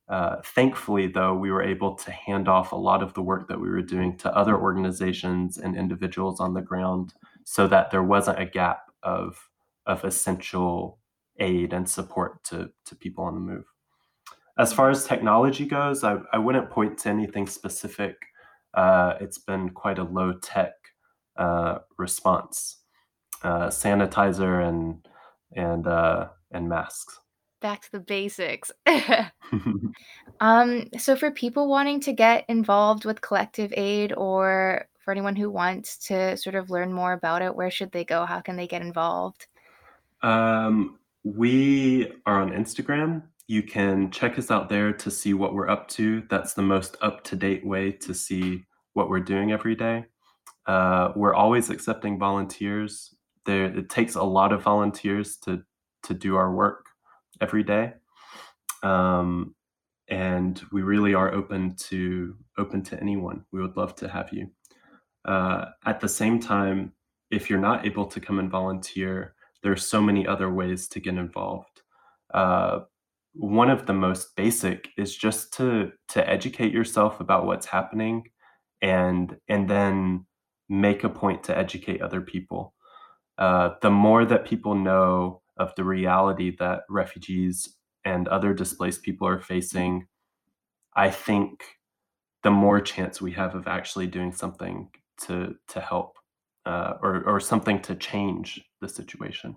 uh, 0.09 0.37
thankfully, 0.43 1.07
though, 1.07 1.35
we 1.35 1.51
were 1.51 1.63
able 1.63 1.95
to 1.95 2.11
hand 2.11 2.49
off 2.49 2.73
a 2.73 2.77
lot 2.77 3.03
of 3.03 3.13
the 3.13 3.23
work 3.23 3.47
that 3.49 3.61
we 3.61 3.69
were 3.69 3.83
doing 3.83 4.17
to 4.19 4.35
other 4.35 4.57
organizations 4.59 5.59
and 5.59 5.77
individuals 5.77 6.41
on 6.41 6.55
the 6.55 6.63
ground 6.63 7.13
so 7.45 7.67
that 7.69 7.91
there 7.91 8.03
wasn't 8.03 8.41
a 8.41 8.47
gap 8.47 8.91
of, 9.03 9.51
of 9.87 10.03
essential 10.05 10.99
aid 11.41 11.73
and 11.75 11.89
support 11.89 12.43
to, 12.45 12.71
to 12.87 12.97
people 12.97 13.25
on 13.25 13.35
the 13.35 13.41
move. 13.41 13.65
As 14.59 14.73
far 14.73 14.91
as 14.91 15.05
technology 15.05 15.67
goes, 15.67 16.03
I, 16.03 16.19
I 16.33 16.39
wouldn't 16.39 16.71
point 16.71 16.99
to 17.01 17.11
anything 17.11 17.47
specific. 17.47 18.17
Uh, 18.75 19.15
it's 19.21 19.39
been 19.39 19.71
quite 19.71 19.99
a 19.99 20.05
low 20.05 20.33
tech 20.33 20.73
uh, 21.37 21.81
response 21.99 22.79
uh, 23.43 23.69
sanitizer 23.69 24.67
and, 24.67 25.07
and, 25.55 25.87
uh, 25.87 26.29
and 26.51 26.69
masks 26.69 27.21
back 27.61 27.83
to 27.83 27.93
the 27.93 28.01
basics. 28.01 28.71
um, 30.41 30.89
so 30.99 31.17
for 31.17 31.31
people 31.31 31.69
wanting 31.69 32.01
to 32.01 32.13
get 32.13 32.45
involved 32.49 33.05
with 33.05 33.21
collective 33.21 33.73
aid 33.77 34.13
or 34.17 34.87
for 35.05 35.13
anyone 35.13 35.37
who 35.37 35.51
wants 35.51 35.97
to 36.09 36.37
sort 36.37 36.55
of 36.55 36.71
learn 36.71 36.93
more 36.93 37.13
about 37.13 37.43
it, 37.43 37.55
where 37.55 37.71
should 37.71 37.93
they 37.93 38.05
go? 38.05 38.27
How 38.27 38.41
can 38.41 38.57
they 38.57 38.67
get 38.67 38.83
involved? 38.83 39.47
Um, 40.23 40.99
we 41.25 42.13
are 42.27 42.41
on 42.41 42.51
Instagram. 42.51 43.23
You 43.47 43.63
can 43.63 44.11
check 44.11 44.39
us 44.39 44.51
out 44.51 44.69
there 44.69 44.93
to 44.93 45.11
see 45.11 45.35
what 45.35 45.55
we're 45.55 45.69
up 45.69 45.89
to. 45.89 46.23
That's 46.29 46.55
the 46.55 46.63
most 46.63 46.97
up 47.01 47.25
to 47.25 47.37
date 47.37 47.67
way 47.67 47.93
to 47.93 48.13
see 48.13 48.65
what 48.93 49.09
we're 49.09 49.21
doing 49.21 49.53
every 49.53 49.75
day. 49.75 50.05
Uh, 50.67 51.13
we're 51.17 51.35
always 51.35 51.71
accepting 51.71 52.19
volunteers. 52.19 53.15
There, 53.47 53.65
it 53.65 53.89
takes 53.89 54.17
a 54.17 54.23
lot 54.23 54.53
of 54.53 54.63
volunteers 54.63 55.37
to 55.39 55.63
to 56.03 56.15
do 56.15 56.37
our 56.37 56.53
work 56.53 56.88
every 57.41 57.63
day. 57.63 57.95
Um, 58.83 59.55
and 60.09 60.63
we 60.73 60.83
really 60.83 61.15
are 61.15 61.35
open 61.35 61.75
to 61.77 62.35
open 62.57 62.83
to 62.83 63.01
anyone. 63.01 63.45
We 63.53 63.61
would 63.61 63.77
love 63.77 63.95
to 63.97 64.09
have 64.09 64.33
you. 64.33 64.51
Uh, 65.25 65.67
at 65.85 66.01
the 66.01 66.09
same 66.09 66.41
time, 66.41 66.93
if 67.31 67.51
you're 67.51 67.59
not 67.59 67.87
able 67.87 68.07
to 68.07 68.21
come 68.21 68.39
and 68.39 68.51
volunteer, 68.51 69.35
there 69.63 69.73
are 69.73 69.77
so 69.77 70.01
many 70.01 70.27
other 70.27 70.51
ways 70.51 70.89
to 70.89 71.01
get 71.01 71.17
involved. 71.17 71.83
Uh, 72.33 72.81
one 73.35 73.71
of 73.71 73.87
the 73.87 73.93
most 73.93 74.35
basic 74.37 74.89
is 74.97 75.15
just 75.15 75.53
to 75.55 75.93
to 76.09 76.29
educate 76.29 76.73
yourself 76.73 77.21
about 77.21 77.47
what's 77.47 77.67
happening, 77.67 78.25
and 78.81 79.37
and 79.49 79.69
then 79.69 80.27
make 80.69 81.05
a 81.05 81.09
point 81.09 81.45
to 81.45 81.57
educate 81.57 82.03
other 82.03 82.21
people. 82.21 82.75
Uh, 83.37 83.75
the 83.83 83.91
more 83.91 84.25
that 84.25 84.45
people 84.45 84.75
know 84.75 85.41
of 85.59 85.75
the 85.77 85.85
reality 85.85 86.55
that 86.59 86.83
refugees 86.89 87.77
and 88.05 88.29
other 88.29 88.55
displaced 88.55 89.03
people 89.03 89.27
are 89.27 89.41
facing, 89.41 90.07
I 90.97 91.11
think 91.11 91.63
the 92.43 92.51
more 92.51 92.81
chance 92.81 93.21
we 93.21 93.33
have 93.33 93.55
of 93.55 93.67
actually 93.67 94.07
doing 94.07 94.33
something 94.33 94.89
to 95.23 95.55
to 95.69 95.81
help 95.81 96.17
uh, 96.67 96.95
or 97.03 97.23
or 97.25 97.41
something 97.41 97.81
to 97.83 97.95
change 97.95 98.61
the 98.81 98.89
situation. 98.89 99.57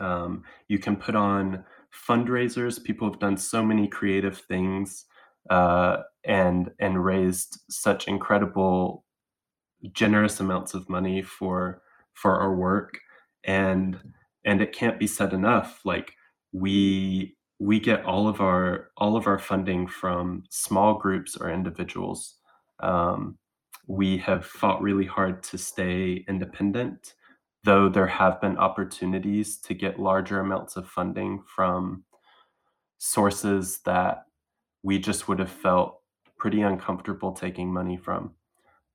Um, 0.00 0.44
you 0.68 0.78
can 0.78 0.96
put 0.96 1.14
on 1.14 1.64
fundraisers. 2.08 2.82
People 2.82 3.10
have 3.10 3.20
done 3.20 3.36
so 3.36 3.64
many 3.64 3.86
creative 3.88 4.38
things 4.38 5.04
uh, 5.50 5.98
and 6.24 6.70
and 6.80 7.04
raised 7.04 7.60
such 7.70 8.08
incredible, 8.08 9.04
generous 9.92 10.40
amounts 10.40 10.74
of 10.74 10.88
money 10.88 11.22
for 11.22 11.82
for 12.14 12.38
our 12.40 12.54
work. 12.54 12.98
And 13.44 13.98
and 14.46 14.62
it 14.62 14.72
can't 14.72 14.98
be 14.98 15.06
said 15.06 15.32
enough 15.32 15.82
like 15.84 16.14
we 16.52 17.36
we 17.58 17.80
get 17.80 18.04
all 18.04 18.28
of 18.28 18.40
our 18.40 18.90
all 18.96 19.16
of 19.16 19.26
our 19.26 19.38
funding 19.38 19.86
from 19.86 20.44
small 20.50 20.94
groups 20.94 21.36
or 21.36 21.50
individuals. 21.50 22.36
Um, 22.80 23.38
we 23.86 24.18
have 24.18 24.46
fought 24.46 24.82
really 24.82 25.06
hard 25.06 25.42
to 25.44 25.58
stay 25.58 26.24
independent 26.28 27.14
though 27.66 27.88
there 27.88 28.06
have 28.06 28.40
been 28.40 28.56
opportunities 28.56 29.58
to 29.58 29.74
get 29.74 29.98
larger 29.98 30.38
amounts 30.38 30.76
of 30.76 30.88
funding 30.88 31.42
from 31.44 32.04
sources 32.98 33.80
that 33.84 34.22
we 34.84 35.00
just 35.00 35.26
would 35.26 35.40
have 35.40 35.50
felt 35.50 36.00
pretty 36.38 36.62
uncomfortable 36.62 37.32
taking 37.32 37.72
money 37.72 37.96
from. 37.96 38.32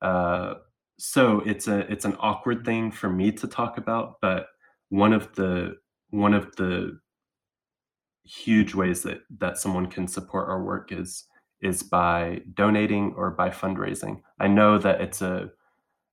Uh, 0.01 0.53
so 0.97 1.41
it's 1.45 1.67
a 1.67 1.79
it's 1.91 2.05
an 2.05 2.15
awkward 2.19 2.63
thing 2.63 2.91
for 2.91 3.09
me 3.09 3.31
to 3.31 3.47
talk 3.47 3.77
about 3.77 4.21
but 4.21 4.47
one 4.91 5.13
of 5.13 5.33
the 5.35 5.77
one 6.09 6.33
of 6.33 6.53
the 6.57 6.99
huge 8.23 8.75
ways 8.75 9.01
that 9.03 9.21
that 9.39 9.57
someone 9.57 9.87
can 9.87 10.07
support 10.07 10.49
our 10.49 10.61
work 10.61 10.91
is 10.91 11.25
is 11.61 11.81
by 11.81 12.41
donating 12.53 13.13
or 13.15 13.31
by 13.31 13.49
fundraising. 13.49 14.21
I 14.39 14.47
know 14.47 14.77
that 14.77 14.99
it's 14.99 15.21
a 15.21 15.49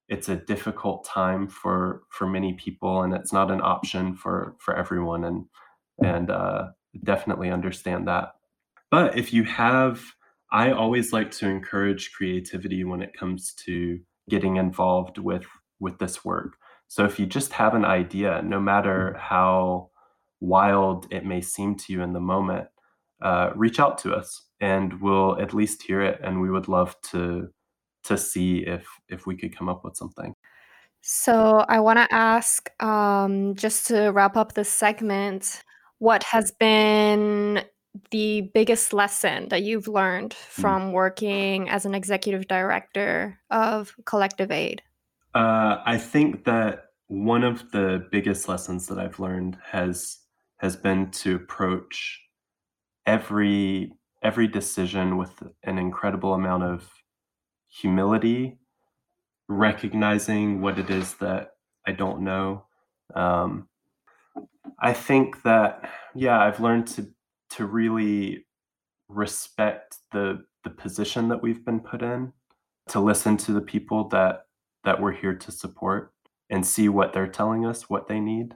it's 0.09 0.29
a 0.29 0.37
difficult 0.37 1.05
time 1.05 1.49
for 1.49 2.03
for 2.09 2.26
many 2.26 2.55
people 2.55 3.03
and 3.03 3.12
it's 3.12 3.33
not 3.33 3.51
an 3.51 3.61
option 3.61 4.14
for 4.14 4.55
for 4.61 4.76
everyone 4.76 5.24
and 5.24 5.45
and 6.03 6.31
uh, 6.31 6.68
definitely 7.03 7.51
understand 7.51 8.07
that. 8.07 8.37
But 8.93 9.18
if 9.18 9.33
you 9.33 9.43
have 9.43 10.05
I 10.53 10.70
always 10.70 11.12
like 11.12 11.33
to 11.33 11.49
encourage 11.49 12.12
creativity 12.12 12.85
when 12.85 13.03
it 13.03 13.12
comes 13.12 13.53
to 13.66 13.99
getting 14.31 14.57
involved 14.57 15.18
with 15.18 15.47
with 15.81 15.99
this 15.99 16.24
work. 16.24 16.55
So 16.89 17.05
if 17.05 17.20
you 17.20 17.26
just 17.26 17.53
have 17.53 17.74
an 17.74 17.84
idea, 17.84 18.43
no 18.43 18.61
matter 18.61 19.14
mm. 19.14 19.20
how 19.20 19.91
wild 20.41 21.07
it 21.11 21.24
may 21.24 21.41
seem 21.41 21.76
to 21.76 21.93
you 21.93 22.03
in 22.03 22.12
the 22.12 22.20
moment, 22.20 22.68
uh, 23.22 23.51
reach 23.55 23.78
out 23.78 23.99
to 23.99 24.14
us 24.14 24.47
and 24.61 25.01
we'll 25.01 25.41
at 25.41 25.55
least 25.55 25.82
hear 25.82 26.01
it. 26.01 26.20
And 26.22 26.41
we 26.41 26.51
would 26.51 26.68
love 26.68 26.97
to 27.12 27.49
to 28.05 28.16
see 28.16 28.59
if 28.66 28.86
if 29.09 29.26
we 29.26 29.36
could 29.36 29.57
come 29.57 29.68
up 29.68 29.84
with 29.84 29.97
something. 29.97 30.34
So 31.03 31.64
I 31.68 31.80
want 31.80 31.99
to 31.99 32.14
ask, 32.14 32.70
um, 32.82 33.55
just 33.55 33.86
to 33.89 34.09
wrap 34.11 34.36
up 34.36 34.55
this 34.55 34.68
segment, 34.68 35.62
what 35.99 36.22
has 36.24 36.51
been 36.53 37.62
the 38.11 38.43
biggest 38.55 38.93
lesson 38.93 39.49
that 39.49 39.62
you've 39.62 39.89
learned 39.89 40.34
Hmm. 40.34 40.61
from 40.62 40.93
working 40.93 41.68
as 41.68 41.84
an 41.84 41.95
executive 41.95 42.47
director 42.49 43.41
of 43.51 43.95
Collective 44.05 44.51
Aid? 44.51 44.82
Uh, 45.39 45.80
I 45.86 45.99
think 45.99 46.45
that 46.47 46.86
one 47.07 47.45
of 47.45 47.70
the 47.70 48.09
biggest 48.11 48.49
lessons 48.49 48.89
that 48.89 48.99
I've 48.99 49.20
learned 49.20 49.57
has 49.64 50.18
has 50.57 50.74
been 50.74 51.12
to 51.12 51.36
approach 51.36 52.20
every 53.07 53.93
every 54.24 54.49
decision 54.49 55.16
with 55.16 55.41
an 55.62 55.78
incredible 55.78 56.34
amount 56.34 56.64
of 56.64 56.91
humility, 57.68 58.59
recognizing 59.47 60.61
what 60.61 60.76
it 60.76 60.91
is 60.91 61.14
that 61.18 61.51
I 61.86 61.93
don't 61.93 62.22
know. 62.22 62.64
Um, 63.14 63.68
I 64.80 64.93
think 64.93 65.45
that 65.45 65.89
yeah, 66.16 66.41
I've 66.41 66.59
learned 66.59 66.89
to 66.89 67.07
to 67.51 67.64
really 67.64 68.45
respect 69.09 69.99
the 70.11 70.45
the 70.64 70.70
position 70.70 71.28
that 71.28 71.41
we've 71.41 71.64
been 71.64 71.78
put 71.78 72.03
in, 72.03 72.32
to 72.89 72.99
listen 72.99 73.36
to 73.36 73.53
the 73.53 73.61
people 73.61 74.09
that 74.09 74.47
that 74.85 75.01
we're 75.01 75.12
here 75.12 75.35
to 75.35 75.53
support 75.53 76.12
and 76.51 76.66
see 76.66 76.89
what 76.89 77.12
they're 77.12 77.26
telling 77.26 77.66
us, 77.66 77.91
what 77.91 78.09
they 78.09 78.20
need. 78.20 78.55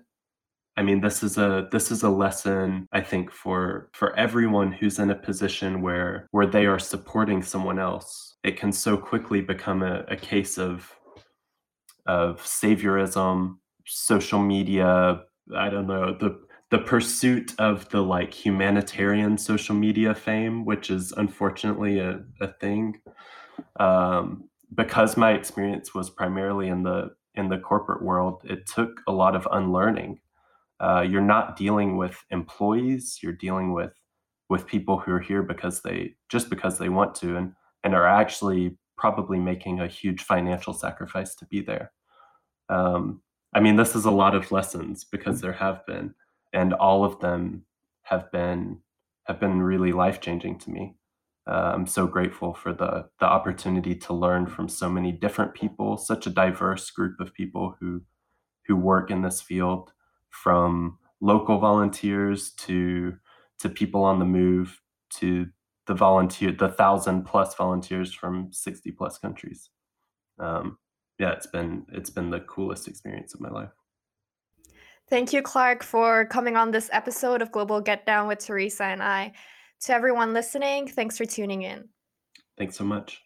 I 0.76 0.82
mean, 0.82 1.02
this 1.02 1.22
is 1.22 1.36
a 1.36 1.68
this 1.70 1.90
is 1.90 2.02
a 2.02 2.08
lesson 2.08 2.88
I 2.92 3.02
think 3.02 3.30
for 3.30 3.90
for 3.92 4.16
everyone 4.16 4.72
who's 4.72 4.98
in 4.98 5.10
a 5.10 5.14
position 5.14 5.82
where 5.82 6.26
where 6.30 6.46
they 6.46 6.64
are 6.64 6.78
supporting 6.78 7.42
someone 7.42 7.78
else. 7.78 8.36
It 8.42 8.56
can 8.56 8.72
so 8.72 8.96
quickly 8.96 9.42
become 9.42 9.82
a, 9.82 10.04
a 10.08 10.16
case 10.16 10.56
of 10.56 10.90
of 12.06 12.42
saviorism, 12.42 13.58
social 13.86 14.40
media, 14.40 15.22
I 15.54 15.68
don't 15.68 15.86
know, 15.86 16.16
the 16.18 16.40
the 16.70 16.78
pursuit 16.78 17.54
of 17.58 17.86
the 17.90 18.02
like 18.02 18.32
humanitarian 18.32 19.36
social 19.36 19.74
media 19.74 20.14
fame, 20.14 20.64
which 20.64 20.88
is 20.88 21.12
unfortunately 21.12 21.98
a, 21.98 22.22
a 22.40 22.48
thing. 22.48 22.98
Um, 23.78 24.48
because 24.74 25.16
my 25.16 25.32
experience 25.32 25.94
was 25.94 26.10
primarily 26.10 26.68
in 26.68 26.82
the 26.82 27.10
in 27.34 27.48
the 27.48 27.58
corporate 27.58 28.02
world, 28.02 28.42
it 28.44 28.66
took 28.66 29.00
a 29.06 29.12
lot 29.12 29.34
of 29.34 29.48
unlearning. 29.50 30.20
Uh, 30.80 31.00
you're 31.00 31.20
not 31.20 31.56
dealing 31.56 31.96
with 31.96 32.24
employees; 32.30 33.18
you're 33.22 33.32
dealing 33.32 33.72
with 33.72 33.92
with 34.48 34.66
people 34.66 34.98
who 34.98 35.12
are 35.12 35.20
here 35.20 35.42
because 35.42 35.82
they 35.82 36.14
just 36.28 36.50
because 36.50 36.78
they 36.78 36.88
want 36.88 37.14
to, 37.16 37.36
and 37.36 37.52
and 37.84 37.94
are 37.94 38.06
actually 38.06 38.76
probably 38.96 39.38
making 39.38 39.80
a 39.80 39.88
huge 39.88 40.22
financial 40.22 40.72
sacrifice 40.72 41.34
to 41.34 41.46
be 41.46 41.60
there. 41.60 41.92
Um, 42.68 43.22
I 43.54 43.60
mean, 43.60 43.76
this 43.76 43.94
is 43.96 44.04
a 44.04 44.10
lot 44.10 44.34
of 44.34 44.52
lessons 44.52 45.04
because 45.04 45.40
there 45.40 45.52
have 45.52 45.84
been, 45.86 46.14
and 46.52 46.72
all 46.74 47.04
of 47.04 47.20
them 47.20 47.64
have 48.02 48.30
been 48.32 48.78
have 49.24 49.38
been 49.38 49.62
really 49.62 49.92
life 49.92 50.20
changing 50.20 50.58
to 50.60 50.70
me. 50.70 50.94
Uh, 51.46 51.72
I'm 51.74 51.86
so 51.86 52.06
grateful 52.06 52.54
for 52.54 52.72
the 52.72 53.08
the 53.18 53.26
opportunity 53.26 53.94
to 53.96 54.12
learn 54.12 54.46
from 54.46 54.68
so 54.68 54.88
many 54.88 55.10
different 55.10 55.54
people, 55.54 55.96
such 55.96 56.26
a 56.26 56.30
diverse 56.30 56.90
group 56.90 57.18
of 57.20 57.34
people 57.34 57.76
who 57.80 58.02
who 58.66 58.76
work 58.76 59.10
in 59.10 59.22
this 59.22 59.40
field, 59.40 59.92
from 60.30 60.98
local 61.20 61.58
volunteers 61.58 62.50
to 62.50 63.16
to 63.58 63.68
people 63.68 64.04
on 64.04 64.18
the 64.18 64.24
move 64.24 64.80
to 65.10 65.46
the 65.86 65.94
volunteer 65.94 66.52
the 66.52 66.68
thousand 66.68 67.24
plus 67.24 67.54
volunteers 67.54 68.12
from 68.12 68.52
60 68.52 68.92
plus 68.92 69.18
countries. 69.18 69.70
Um, 70.38 70.78
yeah, 71.18 71.32
it's 71.32 71.46
been 71.46 71.86
it's 71.92 72.10
been 72.10 72.30
the 72.30 72.40
coolest 72.40 72.88
experience 72.88 73.34
of 73.34 73.40
my 73.40 73.50
life. 73.50 73.70
Thank 75.08 75.32
you, 75.32 75.42
Clark, 75.42 75.82
for 75.82 76.24
coming 76.26 76.56
on 76.56 76.70
this 76.70 76.88
episode 76.92 77.42
of 77.42 77.52
Global 77.52 77.80
Get 77.80 78.06
Down 78.06 78.28
with 78.28 78.38
Theresa 78.38 78.84
and 78.84 79.02
I. 79.02 79.32
To 79.84 79.92
everyone 79.92 80.32
listening, 80.32 80.86
thanks 80.86 81.18
for 81.18 81.24
tuning 81.24 81.62
in. 81.62 81.88
Thanks 82.56 82.76
so 82.76 82.84
much. 82.84 83.20